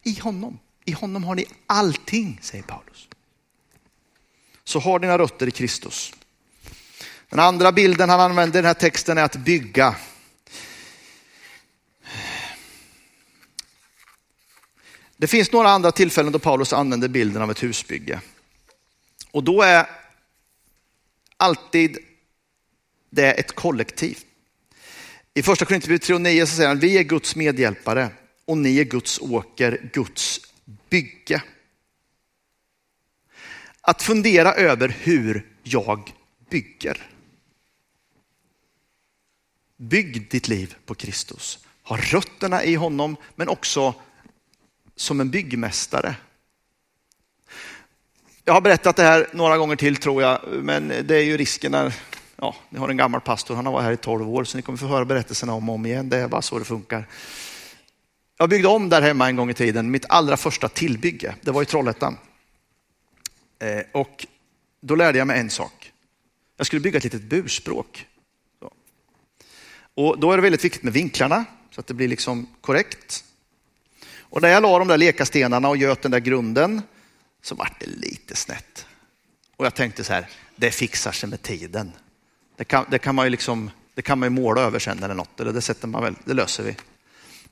i 0.04 0.20
honom. 0.20 0.60
I 0.86 0.92
honom 0.92 1.24
har 1.24 1.36
ni 1.36 1.46
allting, 1.68 2.40
säger 2.42 2.64
Paulus. 2.64 3.08
Så 4.64 4.80
har 4.80 5.00
dina 5.00 5.18
rötter 5.18 5.48
i 5.48 5.52
Kristus. 5.52 6.14
Den 7.30 7.40
andra 7.40 7.72
bilden 7.72 8.10
han 8.10 8.20
använder 8.20 8.60
i 8.60 8.62
den 8.62 8.68
här 8.68 8.74
texten 8.74 9.18
är 9.18 9.24
att 9.24 9.36
bygga. 9.36 9.96
Det 15.18 15.28
finns 15.28 15.52
några 15.52 15.70
andra 15.70 15.92
tillfällen 15.92 16.32
då 16.32 16.40
Paulus 16.40 16.74
använder 16.74 17.08
bilden 17.08 17.42
av 17.42 17.52
ett 17.52 17.64
husbygge. 17.64 18.22
Och 19.32 19.44
då 19.44 19.62
är 19.62 19.90
alltid 21.38 21.98
det 23.10 23.26
är 23.26 23.40
ett 23.40 23.56
kollektiv. 23.56 24.18
I 25.34 25.44
första 25.44 25.66
Korinthierbrevet 25.66 26.02
3 26.02 26.16
och 26.16 26.22
9 26.22 26.46
så 26.46 26.56
säger 26.56 26.70
han, 26.70 26.80
vi 26.80 26.98
är 26.98 27.04
Guds 27.04 27.36
medhjälpare 27.36 28.10
och 28.46 28.58
ni 28.58 28.80
är 28.80 28.84
Guds 28.84 29.20
åker, 29.20 29.90
Guds 29.94 30.42
bygge. 30.90 31.44
Att 33.82 34.04
fundera 34.04 34.54
över 34.54 34.96
hur 35.00 35.48
jag 35.64 36.14
bygger. 36.50 37.10
Bygg 39.78 40.30
ditt 40.30 40.48
liv 40.48 40.76
på 40.86 40.96
Kristus. 40.96 41.60
Ha 41.84 41.98
rötterna 41.98 42.64
i 42.64 42.76
honom 42.76 43.16
men 43.36 43.50
också 43.50 43.96
som 44.96 45.20
en 45.20 45.30
byggmästare. 45.30 46.16
Jag 48.48 48.54
har 48.54 48.62
berättat 48.62 48.96
det 48.96 49.04
här 49.04 49.28
några 49.34 49.58
gånger 49.58 49.76
till 49.76 49.96
tror 49.96 50.22
jag, 50.22 50.40
men 50.48 50.88
det 50.88 51.16
är 51.16 51.24
ju 51.24 51.38
risken 51.38 51.72
när 51.72 51.94
ja, 52.36 52.56
ni 52.70 52.80
har 52.80 52.90
en 52.90 52.98
gammal 52.98 53.22
pastor, 53.22 53.56
han 53.56 53.66
har 53.66 53.74
varit 53.74 53.84
här 53.84 53.92
i 53.92 53.98
12 53.98 54.30
år, 54.30 54.44
så 54.44 54.58
ni 54.58 54.62
kommer 54.62 54.78
få 54.78 54.86
höra 54.88 55.06
berättelserna 55.06 55.54
om 55.54 55.70
och 55.70 55.76
om 55.76 55.86
igen. 55.86 56.10
Det 56.10 56.18
är 56.18 56.28
bara 56.28 56.42
så 56.42 56.60
det 56.60 56.66
funkar. 56.66 57.08
Jag 58.38 58.50
byggde 58.50 58.68
om 58.68 58.90
där 58.90 59.02
hemma 59.02 59.28
en 59.28 59.36
gång 59.36 59.50
i 59.50 59.54
tiden, 59.54 59.92
mitt 59.92 60.06
allra 60.10 60.38
första 60.38 60.70
tillbygge. 60.70 61.36
Det 61.42 61.52
var 61.52 61.62
i 61.62 61.66
Trollhättan. 61.66 62.18
Eh, 63.60 63.84
och 63.92 64.26
då 64.82 64.96
lärde 64.96 65.18
jag 65.18 65.28
mig 65.28 65.40
en 65.40 65.50
sak. 65.50 65.92
Jag 66.58 66.68
skulle 66.68 66.80
bygga 66.80 66.98
ett 66.98 67.04
litet 67.04 67.24
burspråk. 67.24 68.06
Så. 68.60 68.72
Och 69.94 70.20
då 70.20 70.32
är 70.32 70.38
det 70.38 70.44
väldigt 70.44 70.66
viktigt 70.66 70.84
med 70.84 70.94
vinklarna, 70.94 71.46
så 71.72 71.80
att 71.80 71.88
det 71.88 71.94
blir 71.94 72.08
liksom 72.08 72.48
korrekt. 72.62 73.24
Och 74.20 74.42
när 74.42 74.50
jag 74.50 74.64
la 74.64 74.80
de 74.80 74.88
där 74.88 74.98
lekastenarna 74.98 75.70
och 75.70 75.78
göt 75.78 76.02
den 76.02 76.12
där 76.12 76.20
grunden 76.20 76.82
så 77.48 77.56
vart 77.56 77.80
det 77.80 77.86
lite 77.86 78.36
snett. 78.36 78.86
Och 79.58 79.66
jag 79.66 79.76
tänkte 79.76 80.04
så 80.04 80.14
här, 80.14 80.30
det 80.56 80.72
fixar 80.72 81.12
sig 81.12 81.30
med 81.30 81.42
tiden. 81.42 81.92
Det 82.56 82.66
kan, 82.66 82.86
det 82.92 83.00
kan 83.00 83.16
man 83.16 83.26
ju 83.26 83.30
liksom, 83.30 83.72
det 83.94 84.02
kan 84.02 84.20
man 84.20 84.26
ju 84.26 84.30
måla 84.30 84.62
över 84.62 84.80
sen 84.80 85.04
eller 85.04 85.16
något, 85.16 85.40
eller 85.40 85.54
det 85.54 85.62
sätter 85.62 85.88
man 85.88 86.04
väl, 86.04 86.16
det 86.26 86.34
löser 86.34 86.64
vi. 86.64 86.76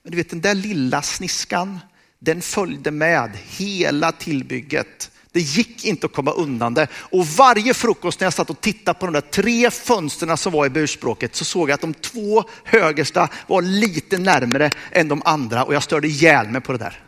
Men 0.03 0.11
du 0.11 0.17
vet 0.17 0.29
den 0.29 0.41
där 0.41 0.55
lilla 0.55 1.01
sniskan, 1.01 1.79
den 2.19 2.41
följde 2.41 2.91
med 2.91 3.37
hela 3.47 4.11
tillbygget. 4.11 5.11
Det 5.31 5.39
gick 5.39 5.85
inte 5.85 6.05
att 6.05 6.13
komma 6.13 6.31
undan 6.31 6.73
det. 6.73 6.87
Och 6.93 7.27
varje 7.27 7.73
frukost 7.73 8.19
när 8.19 8.25
jag 8.25 8.33
satt 8.33 8.49
och 8.49 8.61
tittade 8.61 8.99
på 8.99 9.05
de 9.05 9.13
där 9.13 9.21
tre 9.21 9.71
fönstren 9.71 10.37
som 10.37 10.53
var 10.53 10.65
i 10.65 10.69
burspråket 10.69 11.35
så 11.35 11.45
såg 11.45 11.69
jag 11.69 11.73
att 11.73 11.81
de 11.81 11.93
två 11.93 12.43
högersta 12.63 13.29
var 13.47 13.61
lite 13.61 14.17
närmare 14.17 14.71
än 14.91 15.07
de 15.07 15.21
andra 15.25 15.63
och 15.63 15.73
jag 15.73 15.83
störde 15.83 16.07
ihjäl 16.07 16.47
mig 16.47 16.61
på 16.61 16.71
det 16.71 16.77
där. 16.77 17.03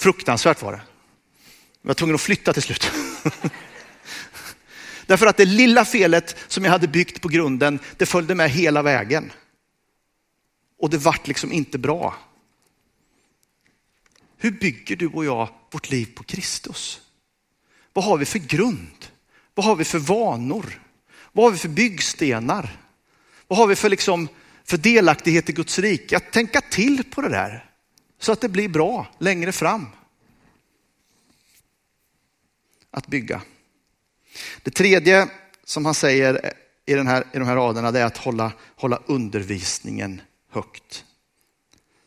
Fruktansvärt 0.00 0.62
var 0.62 0.72
det. 0.72 0.80
Jag 1.84 1.88
var 1.88 1.94
tvungen 1.94 2.14
att 2.14 2.20
flytta 2.20 2.52
till 2.52 2.62
slut. 2.62 2.90
Därför 5.06 5.26
att 5.26 5.36
det 5.36 5.44
lilla 5.44 5.84
felet 5.84 6.36
som 6.48 6.64
jag 6.64 6.72
hade 6.72 6.88
byggt 6.88 7.20
på 7.20 7.28
grunden, 7.28 7.78
det 7.96 8.06
följde 8.06 8.34
med 8.34 8.50
hela 8.50 8.82
vägen. 8.82 9.32
Och 10.78 10.90
det 10.90 10.98
vart 10.98 11.28
liksom 11.28 11.52
inte 11.52 11.78
bra. 11.78 12.16
Hur 14.36 14.50
bygger 14.50 14.96
du 14.96 15.06
och 15.06 15.24
jag 15.24 15.48
vårt 15.70 15.90
liv 15.90 16.08
på 16.14 16.24
Kristus? 16.24 17.00
Vad 17.92 18.04
har 18.04 18.18
vi 18.18 18.24
för 18.24 18.38
grund? 18.38 19.06
Vad 19.54 19.66
har 19.66 19.76
vi 19.76 19.84
för 19.84 19.98
vanor? 19.98 20.82
Vad 21.32 21.44
har 21.44 21.50
vi 21.50 21.58
för 21.58 21.68
byggstenar? 21.68 22.80
Vad 23.48 23.58
har 23.58 23.66
vi 23.66 23.76
för, 23.76 23.88
liksom, 23.88 24.28
för 24.64 24.76
delaktighet 24.76 25.48
i 25.48 25.52
Guds 25.52 25.78
rike? 25.78 26.16
Att 26.16 26.32
tänka 26.32 26.60
till 26.60 27.04
på 27.04 27.20
det 27.20 27.28
där 27.28 27.70
så 28.18 28.32
att 28.32 28.40
det 28.40 28.48
blir 28.48 28.68
bra 28.68 29.06
längre 29.18 29.52
fram. 29.52 29.86
Att 32.96 33.06
bygga. 33.06 33.42
Det 34.62 34.70
tredje 34.70 35.28
som 35.64 35.84
han 35.84 35.94
säger 35.94 36.52
i, 36.86 36.94
den 36.94 37.06
här, 37.06 37.24
i 37.32 37.38
de 37.38 37.48
här 37.48 37.56
raderna 37.56 37.88
är 37.88 38.04
att 38.04 38.16
hålla, 38.16 38.52
hålla 38.76 39.00
undervisningen 39.06 40.20
högt. 40.50 41.04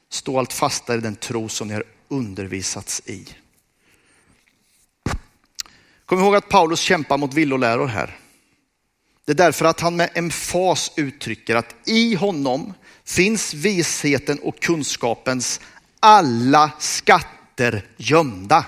Stå 0.10 0.39
allt 0.39 0.54
fastare 0.54 0.97
i 0.97 1.02
den 1.02 1.15
tro 1.15 1.50
som 1.50 1.67
ni 1.67 1.73
har 1.73 1.84
undervisats 2.08 3.02
i. 3.06 3.28
Kom 6.06 6.19
ihåg 6.19 6.36
att 6.36 6.50
Paulus 6.50 6.80
kämpar 6.80 7.17
mot 7.17 7.34
villoläror 7.34 7.88
här. 7.88 8.19
Det 9.26 9.32
är 9.32 9.36
därför 9.36 9.65
att 9.65 9.80
han 9.80 9.95
med 9.95 10.10
emfas 10.13 10.91
uttrycker 10.95 11.56
att 11.56 11.76
i 11.86 12.15
honom 12.15 12.73
finns 13.04 13.54
visheten 13.54 14.39
och 14.39 14.60
kunskapens 14.60 15.62
alla 16.00 16.71
skatter 16.80 17.86
gömda. 17.97 18.65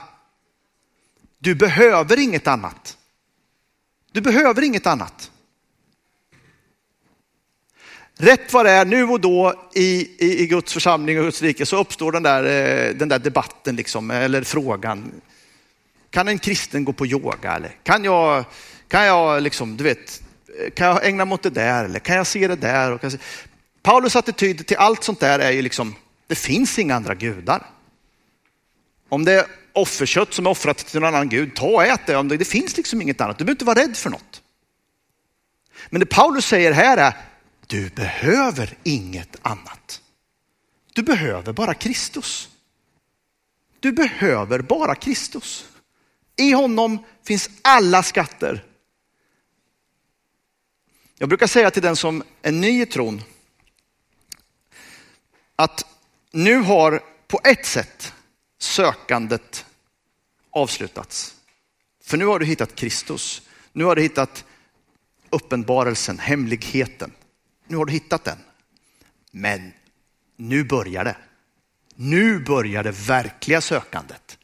Du 1.40 1.56
behöver 1.56 2.20
inget 2.20 2.48
annat. 2.48 2.98
Du 4.12 4.22
behöver 4.22 4.62
inget 4.62 4.88
annat. 4.88 5.32
Rätt 8.18 8.54
vad 8.54 8.66
det 8.66 8.72
är, 8.72 8.86
nu 8.86 9.04
och 9.04 9.22
då 9.22 9.70
i, 9.74 10.10
i, 10.26 10.44
i 10.44 10.48
Guds 10.48 10.74
församling 10.74 11.20
och 11.20 11.26
Guds 11.26 11.42
rike 11.42 11.66
så 11.66 11.78
uppstår 11.78 12.12
den 12.12 12.24
där, 12.24 12.44
eh, 12.44 12.96
den 12.96 13.10
där 13.10 13.20
debatten, 13.20 13.76
liksom, 13.76 14.12
eller 14.12 14.44
frågan. 14.44 15.12
Kan 16.10 16.28
en 16.28 16.40
kristen 16.40 16.86
gå 16.86 16.94
på 16.94 17.06
yoga? 17.06 17.56
Eller? 17.56 17.76
Kan 17.84 18.04
jag, 18.04 18.46
kan 18.88 19.06
jag, 19.06 19.44
liksom, 19.44 19.78
du 19.78 19.84
vet, 19.84 20.22
kan 20.74 20.88
jag 20.88 21.06
ägna 21.06 21.26
mig 21.26 21.34
åt 21.34 21.44
det 21.44 21.50
där? 21.50 21.86
Eller 21.86 22.00
kan 22.00 22.16
jag 22.16 22.28
se 22.28 22.48
det 22.48 22.56
där? 22.56 22.92
Och 22.92 23.12
se... 23.12 23.18
Paulus 23.82 24.16
attityd 24.16 24.68
till 24.68 24.78
allt 24.78 25.04
sånt 25.04 25.20
där 25.20 25.40
är 25.40 25.52
ju 25.52 25.62
liksom, 25.62 25.96
det 26.28 26.36
finns 26.36 26.80
inga 26.80 26.96
andra 26.96 27.16
gudar. 27.16 27.66
Om 29.10 29.26
det 29.26 29.48
offerkött 29.74 30.34
som 30.34 30.46
är 30.46 30.50
offrat 30.50 30.78
till 30.78 31.00
någon 31.00 31.16
annan 31.16 31.30
gud, 31.30 31.56
ta 31.56 31.68
och 31.68 31.84
ät 31.84 32.06
det. 32.06 32.38
Det 32.38 32.46
finns 32.46 32.78
liksom 32.78 33.02
inget 33.02 33.22
annat. 33.22 33.38
Du 33.38 33.44
behöver 33.44 33.56
inte 33.56 33.66
vara 33.66 33.80
rädd 33.80 33.98
för 33.98 34.10
något. 34.10 34.42
Men 35.90 36.00
det 36.00 36.06
Paulus 36.06 36.46
säger 36.46 36.72
här 36.72 36.98
är, 36.98 37.14
du 37.68 37.90
behöver 37.90 38.78
inget 38.84 39.36
annat. 39.42 40.02
Du 40.94 41.04
behöver 41.04 41.54
bara 41.54 41.74
Kristus. 41.74 42.50
Du 43.80 43.92
behöver 43.92 44.60
bara 44.60 44.96
Kristus. 44.96 45.66
I 46.36 46.52
honom 46.52 47.06
finns 47.24 47.50
alla 47.62 48.04
skatter. 48.04 48.66
Jag 51.18 51.30
brukar 51.30 51.48
säga 51.48 51.72
till 51.72 51.82
den 51.82 51.96
som 51.96 52.24
är 52.42 52.52
ny 52.52 52.82
i 52.82 52.86
tron 52.86 53.22
att 55.56 55.86
nu 56.32 56.56
har 56.56 57.04
på 57.28 57.40
ett 57.44 57.66
sätt 57.66 58.14
sökandet 58.60 59.66
avslutats. 60.52 61.36
För 62.04 62.18
nu 62.18 62.26
har 62.26 62.40
du 62.40 62.46
hittat 62.46 62.76
Kristus. 62.76 63.42
Nu 63.74 63.84
har 63.84 63.96
du 63.96 64.02
hittat 64.02 64.46
uppenbarelsen, 65.30 66.20
hemligheten. 66.20 67.12
Nu 67.68 67.78
har 67.78 67.86
du 67.86 67.92
hittat 67.92 68.24
den. 68.24 68.38
Men 69.32 69.74
nu 70.36 70.64
börjar 70.64 71.04
det. 71.04 71.18
Nu 71.96 72.40
börjar 72.40 72.84
det 72.84 72.92
verkliga 72.92 73.62
sökandet. 73.62 74.38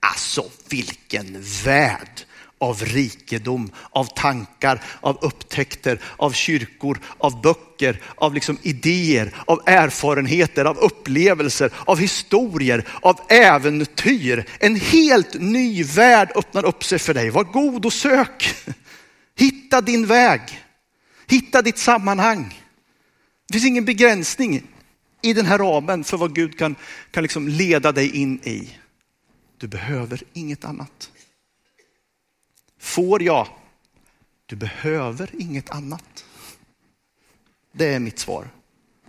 Alltså 0.00 0.50
vilken 0.68 1.42
värld 1.64 2.24
av 2.58 2.84
rikedom, 2.84 3.70
av 3.90 4.04
tankar, 4.04 4.82
av 5.00 5.18
upptäckter, 5.20 6.00
av 6.16 6.32
kyrkor, 6.32 7.00
av 7.18 7.40
böcker, 7.42 8.00
av 8.14 8.34
liksom 8.34 8.58
idéer, 8.62 9.34
av 9.46 9.60
erfarenheter, 9.66 10.64
av 10.64 10.78
upplevelser, 10.78 11.72
av 11.84 11.98
historier, 11.98 12.88
av 13.02 13.20
äventyr. 13.28 14.44
En 14.58 14.76
helt 14.76 15.34
ny 15.34 15.82
värld 15.82 16.32
öppnar 16.34 16.64
upp 16.64 16.84
sig 16.84 16.98
för 16.98 17.14
dig. 17.14 17.30
Var 17.30 17.44
god 17.44 17.86
och 17.86 17.92
sök. 17.92 18.54
Hitta 19.36 19.80
din 19.80 20.06
väg. 20.06 20.40
Hitta 21.26 21.62
ditt 21.62 21.78
sammanhang. 21.78 22.62
Det 23.48 23.52
finns 23.52 23.66
ingen 23.66 23.84
begränsning 23.84 24.62
i 25.22 25.32
den 25.32 25.46
här 25.46 25.58
ramen 25.58 26.04
för 26.04 26.16
vad 26.16 26.34
Gud 26.34 26.58
kan, 26.58 26.76
kan 27.10 27.22
liksom 27.22 27.48
leda 27.48 27.92
dig 27.92 28.16
in 28.16 28.40
i. 28.42 28.68
Du 29.58 29.66
behöver 29.66 30.22
inget 30.32 30.64
annat. 30.64 31.10
Får 32.78 33.22
jag 33.22 33.48
Du 34.46 34.56
behöver 34.56 35.30
inget 35.38 35.70
annat. 35.70 36.24
Det 37.72 37.94
är 37.94 37.98
mitt 37.98 38.18
svar. 38.18 38.50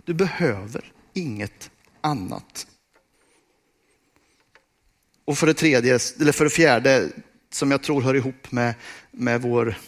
Du 0.04 0.14
behöver 0.14 0.92
inget 1.14 1.70
annat. 2.00 2.66
Och 5.24 5.38
för 5.38 5.46
det 5.46 5.54
tredje, 5.54 5.98
eller 6.20 6.32
för 6.32 6.44
det 6.44 6.50
fjärde, 6.50 7.08
som 7.52 7.70
jag 7.70 7.82
tror 7.82 8.02
hör 8.02 8.14
ihop 8.14 8.52
med, 8.52 8.74
med 9.10 9.42
vår, 9.42 9.78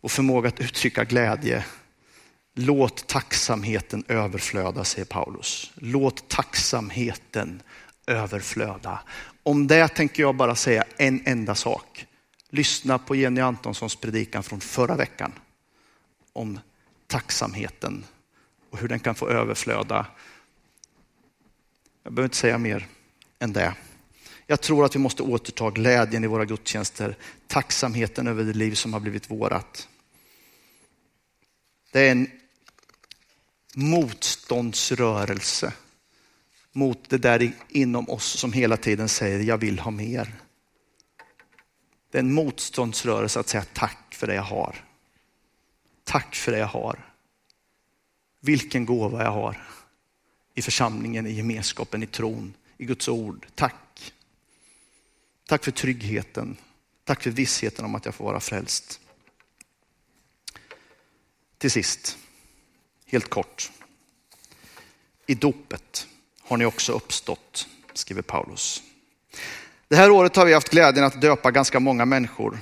vår 0.00 0.08
förmåga 0.08 0.48
att 0.48 0.60
uttrycka 0.60 1.04
glädje. 1.04 1.64
Låt 2.54 3.06
tacksamheten 3.06 4.04
överflöda, 4.08 4.84
säger 4.84 5.06
Paulus. 5.06 5.72
Låt 5.74 6.28
tacksamheten 6.28 7.62
överflöda. 8.06 9.00
Om 9.42 9.66
det 9.66 9.88
tänker 9.88 10.22
jag 10.22 10.34
bara 10.34 10.54
säga 10.54 10.84
en 10.96 11.22
enda 11.26 11.54
sak. 11.54 12.06
Lyssna 12.50 12.98
på 12.98 13.16
Jenny 13.16 13.40
Antonssons 13.40 13.96
predikan 13.96 14.42
från 14.42 14.60
förra 14.60 14.96
veckan 14.96 15.32
om 16.32 16.60
tacksamheten 17.06 18.04
och 18.70 18.78
hur 18.78 18.88
den 18.88 19.00
kan 19.00 19.14
få 19.14 19.28
överflöda. 19.28 20.06
Jag 22.02 22.12
behöver 22.12 22.26
inte 22.26 22.36
säga 22.36 22.58
mer 22.58 22.86
än 23.38 23.52
det. 23.52 23.74
Jag 24.46 24.60
tror 24.60 24.84
att 24.84 24.94
vi 24.94 24.98
måste 24.98 25.22
återta 25.22 25.70
glädjen 25.70 26.24
i 26.24 26.26
våra 26.26 26.44
gudstjänster, 26.44 27.16
tacksamheten 27.46 28.26
över 28.26 28.44
det 28.44 28.52
liv 28.52 28.74
som 28.74 28.92
har 28.92 29.00
blivit 29.00 29.30
vårat. 29.30 29.88
Det 31.92 32.08
är 32.08 32.12
en 32.12 32.30
motståndsrörelse 33.74 35.72
mot 36.72 37.10
det 37.10 37.18
där 37.18 37.52
inom 37.68 38.10
oss 38.10 38.24
som 38.24 38.52
hela 38.52 38.76
tiden 38.76 39.08
säger 39.08 39.40
jag 39.40 39.58
vill 39.58 39.78
ha 39.78 39.90
mer. 39.90 40.34
Det 42.10 42.18
är 42.18 42.22
en 42.22 42.32
motståndsrörelse 42.32 43.40
att 43.40 43.48
säga 43.48 43.64
tack 43.72 44.14
för 44.14 44.26
det 44.26 44.34
jag 44.34 44.42
har. 44.42 44.84
Tack 46.04 46.34
för 46.34 46.52
det 46.52 46.58
jag 46.58 46.66
har. 46.66 47.12
Vilken 48.40 48.86
gåva 48.86 49.24
jag 49.24 49.30
har 49.30 49.62
i 50.54 50.62
församlingen, 50.62 51.26
i 51.26 51.30
gemenskapen, 51.30 52.02
i 52.02 52.06
tron, 52.06 52.54
i 52.76 52.84
Guds 52.84 53.08
ord. 53.08 53.46
Tack. 53.54 54.12
Tack 55.46 55.64
för 55.64 55.70
tryggheten. 55.70 56.56
Tack 57.04 57.22
för 57.22 57.30
vissheten 57.30 57.84
om 57.84 57.94
att 57.94 58.04
jag 58.04 58.14
får 58.14 58.24
vara 58.24 58.40
frälst. 58.40 59.00
Till 61.58 61.70
sist, 61.70 62.18
helt 63.06 63.28
kort. 63.28 63.72
I 65.26 65.34
dopet 65.34 66.06
har 66.40 66.56
ni 66.56 66.64
också 66.64 66.92
uppstått, 66.92 67.68
skriver 67.94 68.22
Paulus. 68.22 68.82
Det 69.88 69.96
här 69.96 70.10
året 70.10 70.36
har 70.36 70.46
vi 70.46 70.54
haft 70.54 70.70
glädjen 70.70 71.04
att 71.04 71.20
döpa 71.20 71.50
ganska 71.50 71.80
många 71.80 72.04
människor. 72.04 72.58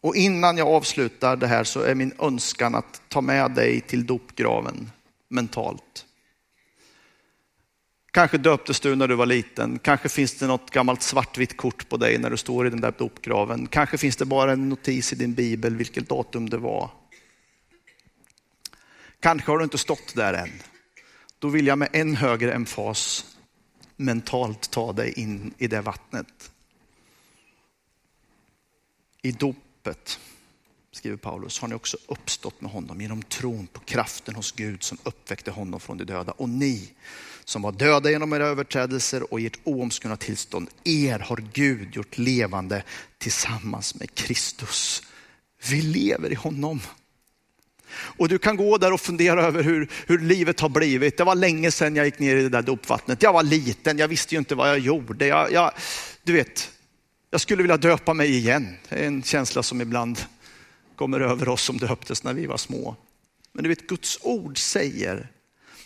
Och 0.00 0.16
innan 0.16 0.56
jag 0.58 0.68
avslutar 0.68 1.36
det 1.36 1.46
här 1.46 1.64
så 1.64 1.80
är 1.80 1.94
min 1.94 2.12
önskan 2.18 2.74
att 2.74 3.02
ta 3.08 3.20
med 3.20 3.50
dig 3.50 3.80
till 3.80 4.06
dopgraven 4.06 4.90
mentalt. 5.28 6.06
Kanske 8.10 8.38
döptes 8.38 8.80
du 8.80 8.96
när 8.96 9.08
du 9.08 9.14
var 9.14 9.26
liten. 9.26 9.78
Kanske 9.78 10.08
finns 10.08 10.34
det 10.34 10.46
något 10.46 10.70
gammalt 10.70 11.02
svartvitt 11.02 11.56
kort 11.56 11.88
på 11.88 11.96
dig 11.96 12.18
när 12.18 12.30
du 12.30 12.36
står 12.36 12.66
i 12.66 12.70
den 12.70 12.80
där 12.80 12.94
dopgraven. 12.98 13.66
Kanske 13.66 13.98
finns 13.98 14.16
det 14.16 14.24
bara 14.24 14.52
en 14.52 14.68
notis 14.68 15.12
i 15.12 15.16
din 15.16 15.34
bibel 15.34 15.76
vilket 15.76 16.08
datum 16.08 16.50
det 16.50 16.58
var. 16.58 16.90
Kanske 19.20 19.50
har 19.50 19.58
du 19.58 19.64
inte 19.64 19.78
stått 19.78 20.14
där 20.14 20.34
än. 20.34 20.50
Då 21.38 21.48
vill 21.48 21.66
jag 21.66 21.78
med 21.78 21.88
en 21.92 22.16
högre 22.16 22.52
emfas 22.52 23.35
mentalt 23.96 24.70
ta 24.70 24.92
dig 24.92 25.12
in 25.18 25.54
i 25.58 25.66
det 25.66 25.80
vattnet. 25.80 26.50
I 29.22 29.32
dopet, 29.32 30.20
skriver 30.92 31.16
Paulus, 31.16 31.58
har 31.58 31.68
ni 31.68 31.74
också 31.74 31.96
uppstått 32.06 32.60
med 32.60 32.70
honom 32.70 33.00
genom 33.00 33.22
tron 33.22 33.66
på 33.66 33.80
kraften 33.80 34.34
hos 34.34 34.52
Gud 34.52 34.82
som 34.82 34.98
uppväckte 35.02 35.50
honom 35.50 35.80
från 35.80 35.98
de 35.98 36.04
döda. 36.04 36.32
Och 36.32 36.48
ni 36.48 36.92
som 37.44 37.62
var 37.62 37.72
döda 37.72 38.10
genom 38.10 38.32
era 38.32 38.46
överträdelser 38.46 39.32
och 39.32 39.40
ert 39.40 39.58
oomskurna 39.64 40.16
tillstånd, 40.16 40.70
er 40.84 41.18
har 41.18 41.44
Gud 41.52 41.96
gjort 41.96 42.18
levande 42.18 42.82
tillsammans 43.18 43.94
med 43.94 44.14
Kristus. 44.14 45.02
Vi 45.70 45.82
lever 45.82 46.32
i 46.32 46.34
honom. 46.34 46.80
Och 47.90 48.28
du 48.28 48.38
kan 48.38 48.56
gå 48.56 48.78
där 48.78 48.92
och 48.92 49.00
fundera 49.00 49.42
över 49.42 49.62
hur, 49.62 49.88
hur 50.06 50.18
livet 50.18 50.60
har 50.60 50.68
blivit. 50.68 51.16
Det 51.16 51.24
var 51.24 51.34
länge 51.34 51.70
sedan 51.70 51.96
jag 51.96 52.04
gick 52.04 52.18
ner 52.18 52.36
i 52.36 52.42
det 52.42 52.48
där 52.48 52.62
dopvattnet. 52.62 53.22
Jag 53.22 53.32
var 53.32 53.42
liten, 53.42 53.98
jag 53.98 54.08
visste 54.08 54.34
ju 54.34 54.38
inte 54.38 54.54
vad 54.54 54.68
jag 54.68 54.78
gjorde. 54.78 55.26
Jag, 55.26 55.52
jag, 55.52 55.72
du 56.22 56.32
vet, 56.32 56.70
jag 57.30 57.40
skulle 57.40 57.62
vilja 57.62 57.76
döpa 57.76 58.14
mig 58.14 58.36
igen. 58.36 58.76
Det 58.88 58.96
är 58.96 59.06
en 59.06 59.22
känsla 59.22 59.62
som 59.62 59.80
ibland 59.80 60.18
kommer 60.96 61.20
över 61.20 61.48
oss 61.48 61.62
som 61.62 61.78
döptes 61.78 62.24
när 62.24 62.34
vi 62.34 62.46
var 62.46 62.56
små. 62.56 62.96
Men 63.52 63.62
du 63.62 63.68
vet, 63.68 63.86
Guds 63.86 64.18
ord 64.22 64.58
säger 64.58 65.28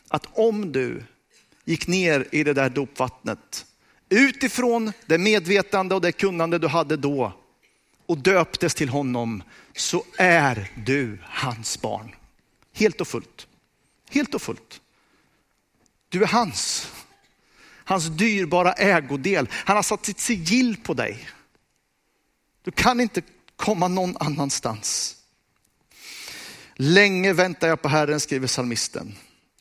att 0.09 0.27
om 0.33 0.73
du 0.73 1.03
gick 1.65 1.87
ner 1.87 2.27
i 2.33 2.45
det 2.45 2.53
där 2.53 2.69
dopvattnet 2.69 3.67
utifrån 4.09 4.93
det 5.07 5.19
medvetande 5.19 5.95
och 5.95 6.01
det 6.01 6.13
kunnande 6.13 6.59
du 6.59 6.69
hade 6.69 6.97
då 6.97 7.33
och 8.11 8.19
döptes 8.19 8.75
till 8.75 8.89
honom 8.89 9.43
så 9.77 10.05
är 10.19 10.71
du 10.77 11.19
hans 11.25 11.81
barn. 11.81 12.15
Helt 12.73 13.01
och 13.01 13.09
fullt. 13.09 13.47
Helt 14.11 14.35
och 14.35 14.43
fullt. 14.43 14.81
Du 16.09 16.23
är 16.23 16.27
hans. 16.27 16.93
Hans 17.85 18.07
dyrbara 18.07 18.73
ägodel. 18.73 19.49
Han 19.53 19.77
har 19.77 19.83
satt 19.83 20.05
sitt 20.05 20.21
sigill 20.21 20.77
på 20.77 20.95
dig. 20.95 21.29
Du 22.63 22.71
kan 22.71 23.01
inte 23.01 23.23
komma 23.57 23.89
någon 23.89 24.17
annanstans. 24.17 25.17
Länge 26.75 27.33
väntar 27.33 27.69
jag 27.69 27.83
på 27.83 27.89
Herren, 27.89 28.21
skriver 28.21 28.47
psalmisten. 28.47 29.15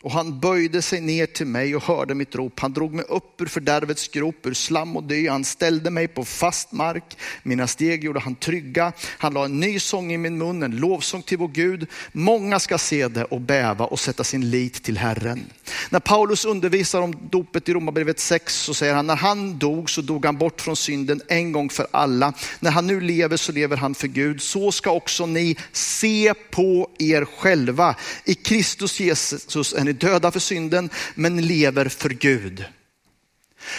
Och 0.04 0.12
han 0.12 0.40
böjde 0.40 0.82
sig 0.82 1.02
ner 1.02 1.26
till 1.26 1.48
mig 1.48 1.76
och 1.76 1.84
hörde 1.84 2.16
mitt 2.16 2.36
rop. 2.36 2.60
Han 2.60 2.74
drog 2.74 2.94
mig 2.94 3.06
upp 3.06 3.42
ur 3.42 3.46
fördärvets 3.46 4.08
grop, 4.08 4.46
ur 4.46 4.54
slam 4.54 4.98
och 4.98 5.04
dy. 5.04 5.30
Han 5.30 5.44
ställde 5.44 5.90
mig 5.90 6.08
på 6.08 6.26
fast 6.26 6.72
mark. 6.72 7.18
Mina 7.44 7.68
steg 7.68 8.04
gjorde 8.04 8.20
han 8.20 8.36
trygga. 8.36 8.94
Han 9.18 9.34
la 9.34 9.46
en 9.46 9.60
ny 9.60 9.80
sång 9.80 10.12
i 10.14 10.18
min 10.18 10.38
mun, 10.38 10.64
en 10.64 10.76
lovsång 10.76 11.22
till 11.22 11.38
vår 11.38 11.48
Gud. 11.48 11.88
Många 12.12 12.60
ska 12.60 12.78
se 12.78 13.08
det 13.08 13.24
och 13.24 13.42
bäva 13.42 13.86
och 13.86 14.00
sätta 14.00 14.24
sin 14.24 14.50
lit 14.50 14.84
till 14.84 14.98
Herren. 14.98 15.46
När 15.90 16.00
Paulus 16.00 16.46
undervisar 16.46 17.02
om 17.02 17.16
dopet 17.30 17.70
i 17.70 17.74
Romarbrevet 17.74 18.20
6 18.20 18.56
så 18.56 18.74
säger 18.74 18.94
han, 18.94 19.08
när 19.08 19.16
han 19.16 19.58
dog 19.58 19.90
så 19.90 20.02
dog 20.02 20.26
han 20.26 20.38
bort 20.38 20.62
från 20.62 20.76
synden 20.76 21.22
en 21.28 21.52
gång 21.52 21.70
för 21.70 21.88
alla. 21.92 22.34
När 22.60 22.72
han 22.72 22.88
nu 22.88 23.02
lever 23.02 23.38
så 23.38 23.52
lever 23.52 23.78
han 23.78 23.96
för 23.96 24.08
Gud. 24.08 24.42
Så 24.42 24.72
ska 24.72 24.92
också 24.92 25.26
ni 25.26 25.58
se 25.72 26.34
på 26.34 26.90
er 27.00 27.26
själva. 27.26 27.96
I 28.26 28.36
Kristus 28.36 29.00
Jesus 29.00 29.74
är 29.89 29.93
döda 29.93 30.32
för 30.32 30.39
synden, 30.39 30.89
men 31.15 31.41
lever 31.41 31.89
för 31.89 32.10
Gud. 32.10 32.65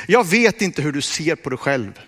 Jag 0.06 0.26
vet 0.26 0.62
inte 0.62 0.82
hur 0.82 0.92
du 0.92 1.02
ser 1.02 1.34
på 1.34 1.50
dig 1.50 1.58
själv. 1.58 2.00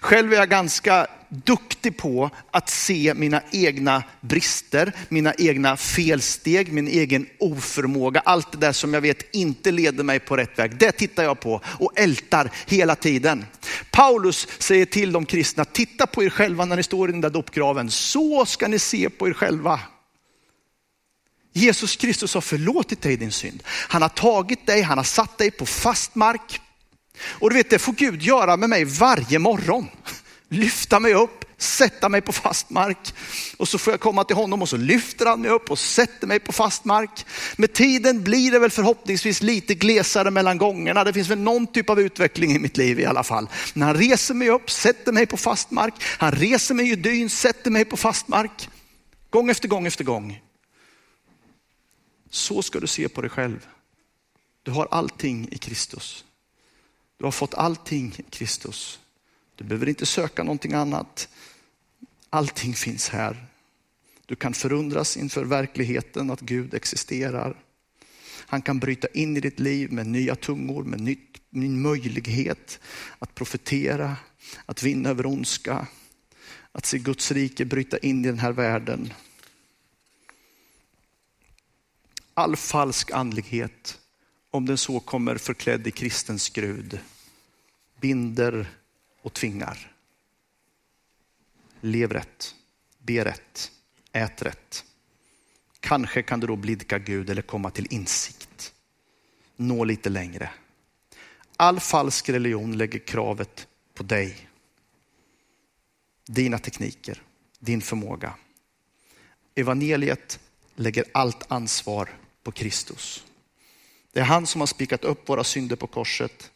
Själv 0.00 0.32
är 0.32 0.36
jag 0.36 0.48
ganska 0.48 1.06
duktig 1.28 1.96
på 1.96 2.30
att 2.50 2.70
se 2.70 3.14
mina 3.16 3.42
egna 3.50 4.02
brister, 4.20 4.92
mina 5.08 5.34
egna 5.38 5.76
felsteg, 5.76 6.72
min 6.72 6.88
egen 6.88 7.26
oförmåga. 7.38 8.20
Allt 8.20 8.52
det 8.52 8.58
där 8.58 8.72
som 8.72 8.94
jag 8.94 9.00
vet 9.00 9.34
inte 9.34 9.70
leder 9.70 10.04
mig 10.04 10.20
på 10.20 10.36
rätt 10.36 10.58
väg. 10.58 10.76
Det 10.76 10.92
tittar 10.92 11.22
jag 11.22 11.40
på 11.40 11.60
och 11.64 11.98
ältar 11.98 12.50
hela 12.66 12.96
tiden. 12.96 13.44
Paulus 13.90 14.48
säger 14.58 14.86
till 14.86 15.12
de 15.12 15.26
kristna, 15.26 15.64
titta 15.64 16.06
på 16.06 16.24
er 16.24 16.30
själva 16.30 16.64
när 16.64 16.76
ni 16.76 16.82
står 16.82 17.08
i 17.08 17.12
den 17.12 17.20
där 17.20 17.30
dopgraven. 17.30 17.90
Så 17.90 18.46
ska 18.46 18.68
ni 18.68 18.78
se 18.78 19.10
på 19.10 19.28
er 19.28 19.32
själva. 19.32 19.80
Jesus 21.60 21.96
Kristus 21.96 22.34
har 22.34 22.40
förlåtit 22.40 23.02
dig 23.02 23.16
din 23.16 23.32
synd. 23.32 23.62
Han 23.66 24.02
har 24.02 24.08
tagit 24.08 24.66
dig, 24.66 24.82
han 24.82 24.98
har 24.98 25.04
satt 25.04 25.38
dig 25.38 25.50
på 25.50 25.66
fast 25.66 26.14
mark. 26.14 26.60
Och 27.22 27.50
du 27.50 27.56
vet, 27.56 27.70
det 27.70 27.78
får 27.78 27.92
Gud 27.92 28.22
göra 28.22 28.56
med 28.56 28.70
mig 28.70 28.84
varje 28.84 29.38
morgon. 29.38 29.88
Lyfta 30.48 31.00
mig 31.00 31.14
upp, 31.14 31.44
sätta 31.58 32.08
mig 32.08 32.20
på 32.20 32.32
fast 32.32 32.70
mark. 32.70 33.14
Och 33.56 33.68
så 33.68 33.78
får 33.78 33.92
jag 33.92 34.00
komma 34.00 34.24
till 34.24 34.36
honom 34.36 34.62
och 34.62 34.68
så 34.68 34.76
lyfter 34.76 35.26
han 35.26 35.40
mig 35.40 35.50
upp 35.50 35.70
och 35.70 35.78
sätter 35.78 36.26
mig 36.26 36.38
på 36.38 36.52
fast 36.52 36.84
mark. 36.84 37.26
Med 37.56 37.72
tiden 37.72 38.22
blir 38.22 38.52
det 38.52 38.58
väl 38.58 38.70
förhoppningsvis 38.70 39.42
lite 39.42 39.74
glesare 39.74 40.30
mellan 40.30 40.58
gångerna. 40.58 41.04
Det 41.04 41.12
finns 41.12 41.28
väl 41.28 41.38
någon 41.38 41.66
typ 41.66 41.90
av 41.90 42.00
utveckling 42.00 42.52
i 42.52 42.58
mitt 42.58 42.76
liv 42.76 43.00
i 43.00 43.04
alla 43.04 43.22
fall. 43.22 43.48
När 43.74 43.86
han 43.86 43.96
reser 43.96 44.34
mig 44.34 44.50
upp, 44.50 44.70
sätter 44.70 45.12
mig 45.12 45.26
på 45.26 45.36
fast 45.36 45.70
mark. 45.70 45.94
Han 46.02 46.32
reser 46.32 46.74
mig 46.74 46.90
i 46.90 46.96
dyn, 46.96 47.30
sätter 47.30 47.70
mig 47.70 47.84
på 47.84 47.96
fast 47.96 48.28
mark. 48.28 48.68
Gång 49.30 49.50
efter 49.50 49.68
gång 49.68 49.86
efter 49.86 50.04
gång. 50.04 50.40
Så 52.30 52.62
ska 52.62 52.80
du 52.80 52.86
se 52.86 53.08
på 53.08 53.20
dig 53.20 53.30
själv. 53.30 53.68
Du 54.62 54.70
har 54.70 54.88
allting 54.90 55.48
i 55.50 55.58
Kristus. 55.58 56.24
Du 57.16 57.24
har 57.24 57.32
fått 57.32 57.54
allting 57.54 58.14
i 58.16 58.22
Kristus. 58.30 59.00
Du 59.54 59.64
behöver 59.64 59.88
inte 59.88 60.06
söka 60.06 60.42
någonting 60.42 60.72
annat. 60.72 61.28
Allting 62.30 62.74
finns 62.74 63.08
här. 63.08 63.46
Du 64.26 64.36
kan 64.36 64.54
förundras 64.54 65.16
inför 65.16 65.44
verkligheten 65.44 66.30
att 66.30 66.40
Gud 66.40 66.74
existerar. 66.74 67.56
Han 68.46 68.62
kan 68.62 68.78
bryta 68.78 69.08
in 69.08 69.36
i 69.36 69.40
ditt 69.40 69.60
liv 69.60 69.92
med 69.92 70.06
nya 70.06 70.36
tungor, 70.36 70.84
med 70.84 71.00
nytt, 71.00 71.36
ny 71.50 71.68
möjlighet 71.68 72.80
att 73.18 73.34
profetera, 73.34 74.16
att 74.66 74.82
vinna 74.82 75.08
över 75.08 75.26
ondska, 75.26 75.86
att 76.72 76.86
se 76.86 76.98
Guds 76.98 77.32
rike 77.32 77.64
bryta 77.64 77.98
in 77.98 78.24
i 78.24 78.28
den 78.28 78.38
här 78.38 78.52
världen. 78.52 79.12
All 82.34 82.56
falsk 82.56 83.10
andlighet, 83.10 83.98
om 84.50 84.66
den 84.66 84.78
så 84.78 85.00
kommer 85.00 85.36
förklädd 85.36 85.86
i 85.86 85.90
kristen 85.90 86.38
skrud, 86.38 86.98
binder 88.00 88.66
och 89.22 89.32
tvingar. 89.32 89.92
Lev 91.80 92.12
rätt, 92.12 92.54
be 92.98 93.24
rätt, 93.24 93.72
ät 94.12 94.42
rätt. 94.42 94.84
Kanske 95.80 96.22
kan 96.22 96.40
du 96.40 96.46
då 96.46 96.56
blidka 96.56 96.98
Gud 96.98 97.30
eller 97.30 97.42
komma 97.42 97.70
till 97.70 97.86
insikt. 97.90 98.74
Nå 99.56 99.84
lite 99.84 100.08
längre. 100.08 100.50
All 101.56 101.80
falsk 101.80 102.28
religion 102.28 102.78
lägger 102.78 102.98
kravet 102.98 103.68
på 103.94 104.02
dig. 104.02 104.48
Dina 106.26 106.58
tekniker, 106.58 107.22
din 107.58 107.80
förmåga. 107.80 108.34
Evangeliet 109.54 110.40
lägger 110.74 111.04
allt 111.12 111.52
ansvar 111.52 112.19
på 112.42 112.52
Kristus. 112.52 113.24
Det 114.12 114.20
är 114.20 114.24
han 114.24 114.46
som 114.46 114.60
har 114.60 114.66
spikat 114.66 115.04
upp 115.04 115.28
våra 115.28 115.44
synder 115.44 115.76
på 115.76 115.86
korset. 115.86 116.50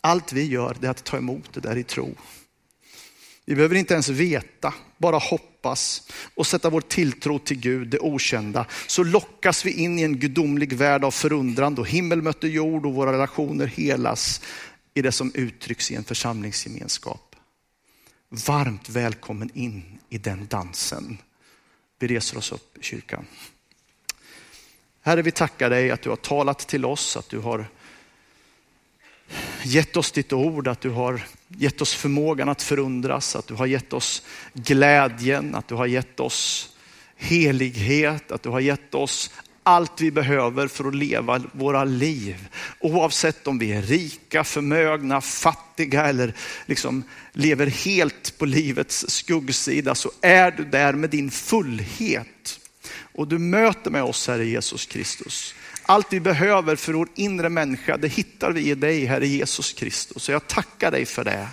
Allt 0.00 0.32
vi 0.32 0.44
gör 0.44 0.84
är 0.84 0.88
att 0.88 1.04
ta 1.04 1.16
emot 1.16 1.52
det 1.52 1.60
där 1.60 1.76
i 1.76 1.84
tro. 1.84 2.14
Vi 3.44 3.54
behöver 3.54 3.74
inte 3.74 3.94
ens 3.94 4.08
veta, 4.08 4.74
bara 4.98 5.18
hoppas 5.18 6.08
och 6.34 6.46
sätta 6.46 6.70
vår 6.70 6.80
tilltro 6.80 7.38
till 7.38 7.60
Gud, 7.60 7.88
det 7.88 7.98
okända. 7.98 8.66
Så 8.86 9.04
lockas 9.04 9.64
vi 9.66 9.72
in 9.72 9.98
i 9.98 10.02
en 10.02 10.18
gudomlig 10.18 10.72
värld 10.72 11.04
av 11.04 11.10
förundran 11.10 11.74
då 11.74 11.84
himmel 11.84 12.22
möter 12.22 12.48
jord 12.48 12.86
och 12.86 12.94
våra 12.94 13.12
relationer 13.12 13.66
helas 13.66 14.40
i 14.94 15.02
det 15.02 15.12
som 15.12 15.32
uttrycks 15.34 15.90
i 15.90 15.94
en 15.94 16.04
församlingsgemenskap. 16.04 17.36
Varmt 18.28 18.88
välkommen 18.88 19.50
in 19.54 19.98
i 20.08 20.18
den 20.18 20.46
dansen. 20.46 21.18
Vi 21.98 22.06
reser 22.06 22.38
oss 22.38 22.52
upp 22.52 22.78
i 22.78 22.82
kyrkan. 22.82 23.26
Herre, 25.02 25.22
vi 25.22 25.30
tackar 25.30 25.70
dig 25.70 25.90
att 25.90 26.02
du 26.02 26.08
har 26.08 26.16
talat 26.16 26.58
till 26.58 26.84
oss, 26.84 27.16
att 27.16 27.28
du 27.28 27.38
har 27.38 27.66
gett 29.62 29.96
oss 29.96 30.12
ditt 30.12 30.32
ord, 30.32 30.68
att 30.68 30.80
du 30.80 30.90
har 30.90 31.22
gett 31.48 31.80
oss 31.80 31.94
förmågan 31.94 32.48
att 32.48 32.62
förundras, 32.62 33.36
att 33.36 33.46
du 33.46 33.54
har 33.54 33.66
gett 33.66 33.92
oss 33.92 34.22
glädjen, 34.52 35.54
att 35.54 35.68
du 35.68 35.74
har 35.74 35.86
gett 35.86 36.20
oss 36.20 36.70
helighet, 37.16 38.32
att 38.32 38.42
du 38.42 38.48
har 38.48 38.60
gett 38.60 38.94
oss 38.94 39.30
allt 39.62 40.00
vi 40.00 40.10
behöver 40.10 40.68
för 40.68 40.84
att 40.84 40.94
leva 40.94 41.42
våra 41.52 41.84
liv. 41.84 42.48
Oavsett 42.80 43.46
om 43.46 43.58
vi 43.58 43.72
är 43.72 43.82
rika, 43.82 44.44
förmögna, 44.44 45.20
fattiga 45.20 46.06
eller 46.06 46.34
liksom 46.66 47.04
lever 47.32 47.66
helt 47.66 48.38
på 48.38 48.44
livets 48.46 49.04
skuggsida 49.08 49.94
så 49.94 50.10
är 50.20 50.50
du 50.50 50.64
där 50.64 50.92
med 50.92 51.10
din 51.10 51.30
fullhet. 51.30 52.59
Och 53.14 53.28
du 53.28 53.38
möter 53.38 53.90
med 53.90 54.02
oss, 54.02 54.28
Herre 54.28 54.46
Jesus 54.46 54.86
Kristus. 54.86 55.54
Allt 55.82 56.12
vi 56.12 56.20
behöver 56.20 56.76
för 56.76 56.92
vår 56.92 57.08
inre 57.14 57.48
människa, 57.48 57.96
det 57.96 58.08
hittar 58.08 58.52
vi 58.52 58.70
i 58.70 58.74
dig, 58.74 59.04
Herre 59.04 59.26
Jesus 59.26 59.72
Kristus. 59.72 60.22
Så 60.22 60.32
jag 60.32 60.46
tackar 60.46 60.90
dig 60.90 61.06
för 61.06 61.24
det. 61.24 61.48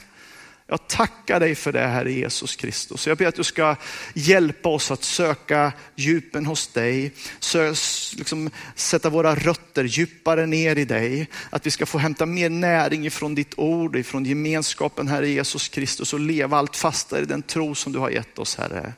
Jag 0.69 0.87
tackar 0.87 1.39
dig 1.39 1.55
för 1.55 1.71
det, 1.71 1.87
Herre 1.87 2.11
Jesus 2.11 2.55
Kristus. 2.55 3.07
Jag 3.07 3.17
ber 3.17 3.25
att 3.25 3.35
du 3.35 3.43
ska 3.43 3.75
hjälpa 4.13 4.69
oss 4.69 4.91
att 4.91 5.03
söka 5.03 5.73
djupen 5.95 6.45
hos 6.45 6.67
dig, 6.67 7.11
Sö, 7.39 7.73
liksom, 8.17 8.49
sätta 8.75 9.09
våra 9.09 9.35
rötter 9.35 9.83
djupare 9.83 10.45
ner 10.45 10.77
i 10.77 10.85
dig. 10.85 11.27
Att 11.49 11.65
vi 11.65 11.71
ska 11.71 11.85
få 11.85 11.97
hämta 11.97 12.25
mer 12.25 12.49
näring 12.49 13.05
ifrån 13.05 13.35
ditt 13.35 13.53
ord, 13.57 13.95
ifrån 13.95 14.25
gemenskapen, 14.25 15.07
Herre 15.07 15.29
Jesus 15.29 15.67
Kristus 15.67 16.13
och 16.13 16.19
leva 16.19 16.57
allt 16.57 16.75
fastare 16.75 17.21
i 17.21 17.25
den 17.25 17.41
tro 17.41 17.75
som 17.75 17.93
du 17.93 17.99
har 17.99 18.09
gett 18.09 18.39
oss, 18.39 18.55
Herre. 18.55 18.93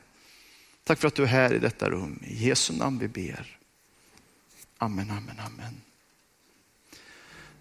Tack 0.90 1.00
för 1.00 1.08
att 1.08 1.16
du 1.16 1.24
är 1.24 1.28
här 1.28 1.54
i 1.54 1.60
detta 1.60 1.90
rum. 1.90 2.20
I 2.24 2.48
Jesu 2.48 2.74
namn 2.74 3.00
vi 3.00 3.08
ber. 3.08 3.58
Amen, 4.78 5.12
amen, 5.12 5.36
amen. 5.40 5.82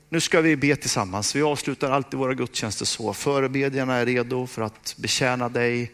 Nu 0.08 0.20
ska 0.20 0.40
vi 0.40 0.56
be 0.56 0.76
tillsammans. 0.76 1.36
Vi 1.36 1.42
avslutar 1.42 1.90
alltid 1.90 2.18
våra 2.18 2.34
gudstjänster 2.34 2.84
så. 2.84 3.12
Förebedjarna 3.12 3.94
är 3.94 4.06
redo 4.06 4.46
för 4.46 4.62
att 4.62 4.94
betjäna 4.98 5.48
dig. 5.48 5.92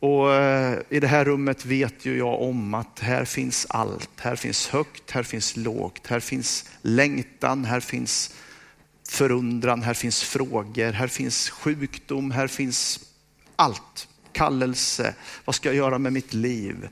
Och 0.00 0.32
eh, 0.32 0.78
i 0.88 1.00
det 1.00 1.06
här 1.06 1.24
rummet 1.24 1.66
vet 1.66 2.04
ju 2.06 2.18
jag 2.18 2.42
om 2.42 2.74
att 2.74 2.98
här 2.98 3.24
finns 3.24 3.66
allt. 3.68 4.20
Här 4.20 4.36
finns 4.36 4.68
högt, 4.68 5.10
här 5.10 5.22
finns 5.22 5.56
lågt, 5.56 6.06
här 6.06 6.20
finns 6.20 6.70
längtan, 6.82 7.64
här 7.64 7.80
finns 7.80 8.34
förundran, 9.08 9.82
här 9.82 9.94
finns 9.94 10.22
frågor, 10.22 10.92
här 10.92 11.08
finns 11.08 11.50
sjukdom, 11.50 12.30
här 12.30 12.46
finns 12.46 13.00
allt. 13.56 14.08
Kallelse, 14.34 15.14
vad 15.44 15.54
ska 15.54 15.68
jag 15.68 15.76
göra 15.76 15.98
med 15.98 16.12
mitt 16.12 16.34
liv? 16.34 16.88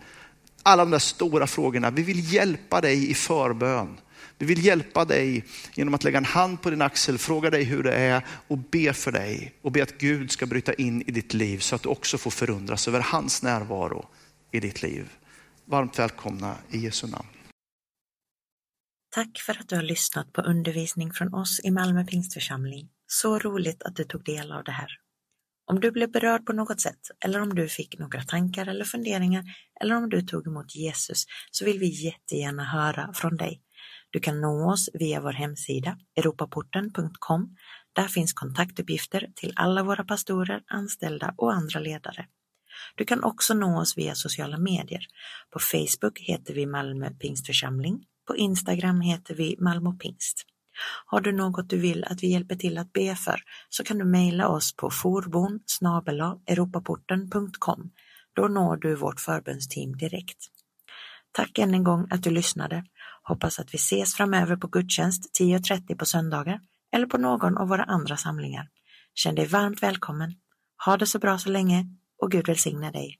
alla 0.63 0.85
de 0.85 0.91
där 0.91 0.99
stora 0.99 1.47
frågorna. 1.47 1.91
Vi 1.91 2.03
vill 2.03 2.33
hjälpa 2.33 2.81
dig 2.81 3.11
i 3.11 3.15
förbön. 3.15 4.01
Vi 4.39 4.47
vill 4.47 4.65
hjälpa 4.65 5.05
dig 5.05 5.45
genom 5.75 5.95
att 5.95 6.05
lägga 6.05 6.19
en 6.19 6.25
hand 6.25 6.63
på 6.63 6.71
din 6.71 6.83
axel, 6.83 7.19
fråga 7.19 7.51
dig 7.51 7.65
hur 7.65 7.83
det 7.83 7.95
är 7.95 8.27
och 8.49 8.59
be 8.59 8.93
för 8.93 9.13
dig 9.13 9.55
och 9.63 9.73
be 9.73 9.83
att 9.83 9.99
Gud 9.99 10.31
ska 10.31 10.47
bryta 10.47 10.75
in 10.75 11.03
i 11.03 11.11
ditt 11.11 11.35
liv 11.35 11.59
så 11.59 11.77
att 11.77 11.83
du 11.83 11.89
också 11.89 12.19
får 12.19 12.31
förundras 12.31 12.89
över 12.89 13.01
hans 13.01 13.43
närvaro 13.43 14.07
i 14.51 14.61
ditt 14.61 14.83
liv. 14.83 15.11
Varmt 15.65 15.99
välkomna 15.99 16.57
i 16.71 16.79
Jesu 16.79 17.07
namn. 17.07 17.29
Tack 19.15 19.39
för 19.47 19.61
att 19.61 19.69
du 19.69 19.77
har 19.77 19.83
lyssnat 19.83 20.33
på 20.33 20.41
undervisning 20.41 21.13
från 21.13 21.35
oss 21.35 21.61
i 21.65 21.71
Malmö 21.71 22.05
Pingstförsamling. 22.05 22.89
Så 23.07 23.39
roligt 23.39 23.83
att 23.83 23.97
du 23.97 24.05
tog 24.05 24.25
del 24.25 24.53
av 24.53 24.65
det 24.65 24.73
här. 24.73 25.02
Om 25.67 25.81
du 25.81 25.91
blev 25.91 26.11
berörd 26.11 26.47
på 26.47 26.53
något 26.53 26.81
sätt 26.81 27.01
eller 27.25 27.41
om 27.41 27.55
du 27.55 27.69
fick 27.69 27.99
några 27.99 28.23
tankar 28.23 28.67
eller 28.67 28.85
funderingar 28.85 29.45
eller 29.81 29.97
om 29.97 30.09
du 30.09 30.23
tog 30.23 30.47
emot 30.47 30.75
Jesus 30.75 31.25
så 31.51 31.65
vill 31.65 31.79
vi 31.79 32.05
jättegärna 32.05 32.65
höra 32.65 33.13
från 33.15 33.37
dig. 33.37 33.63
Du 34.11 34.21
kan 34.21 34.41
nå 34.41 34.73
oss 34.73 34.91
via 34.95 35.21
vår 35.21 35.33
hemsida 35.33 35.99
europaporten.com. 36.17 37.57
Där 37.93 38.09
finns 38.09 38.33
kontaktuppgifter 38.33 39.29
till 39.37 39.53
alla 39.57 39.83
våra 39.83 40.05
pastorer, 40.05 40.63
anställda 40.67 41.35
och 41.37 41.53
andra 41.53 41.81
ledare. 41.81 42.27
Du 42.95 43.05
kan 43.05 43.25
också 43.25 43.55
nå 43.55 43.81
oss 43.81 43.99
via 43.99 44.15
sociala 44.15 44.59
medier. 44.59 45.07
På 45.51 45.59
Facebook 45.59 46.19
heter 46.21 46.55
vi 46.55 46.67
Malmö 46.67 47.11
Pingstförsamling. 47.11 48.05
På 48.27 48.37
Instagram 48.37 49.01
heter 49.01 49.35
vi 49.35 49.57
Malmö 49.61 49.93
Pingst. 49.93 50.52
Har 51.07 51.21
du 51.21 51.33
något 51.33 51.71
du 51.71 51.79
vill 51.79 52.05
att 52.05 52.23
vi 52.23 52.27
hjälper 52.27 52.57
till 52.57 52.79
att 52.79 52.93
be 52.93 53.17
för 53.17 53.41
så 53.69 53.85
kan 53.85 53.99
du 53.99 54.05
mejla 54.05 54.49
oss 54.49 54.77
på 54.77 54.91
forbon 54.91 55.61
europaporten.com. 56.47 57.91
Då 58.35 58.49
når 58.49 58.77
du 58.77 58.95
vårt 58.95 59.21
förbundsteam 59.21 59.97
direkt. 59.97 60.39
Tack 61.33 61.59
än 61.59 61.75
en 61.75 61.85
gång 61.85 62.07
att 62.11 62.23
du 62.23 62.31
lyssnade. 62.31 62.85
Hoppas 63.23 63.59
att 63.59 63.75
vi 63.75 63.77
ses 63.77 64.15
framöver 64.15 64.57
på 64.57 64.67
gudstjänst 64.67 65.41
10.30 65.41 65.97
på 65.97 66.05
söndagar 66.05 66.61
eller 66.93 67.07
på 67.07 67.19
någon 67.19 67.59
av 67.59 67.69
våra 67.69 67.85
andra 67.85 68.17
samlingar. 68.17 68.69
Känn 69.15 69.35
dig 69.35 69.47
varmt 69.47 69.83
välkommen. 69.83 70.35
Ha 70.85 70.97
det 70.97 71.07
så 71.07 71.19
bra 71.19 71.39
så 71.39 71.51
länge 71.51 71.87
och 72.19 72.31
Gud 72.31 72.47
välsigne 72.47 72.91
dig. 72.91 73.19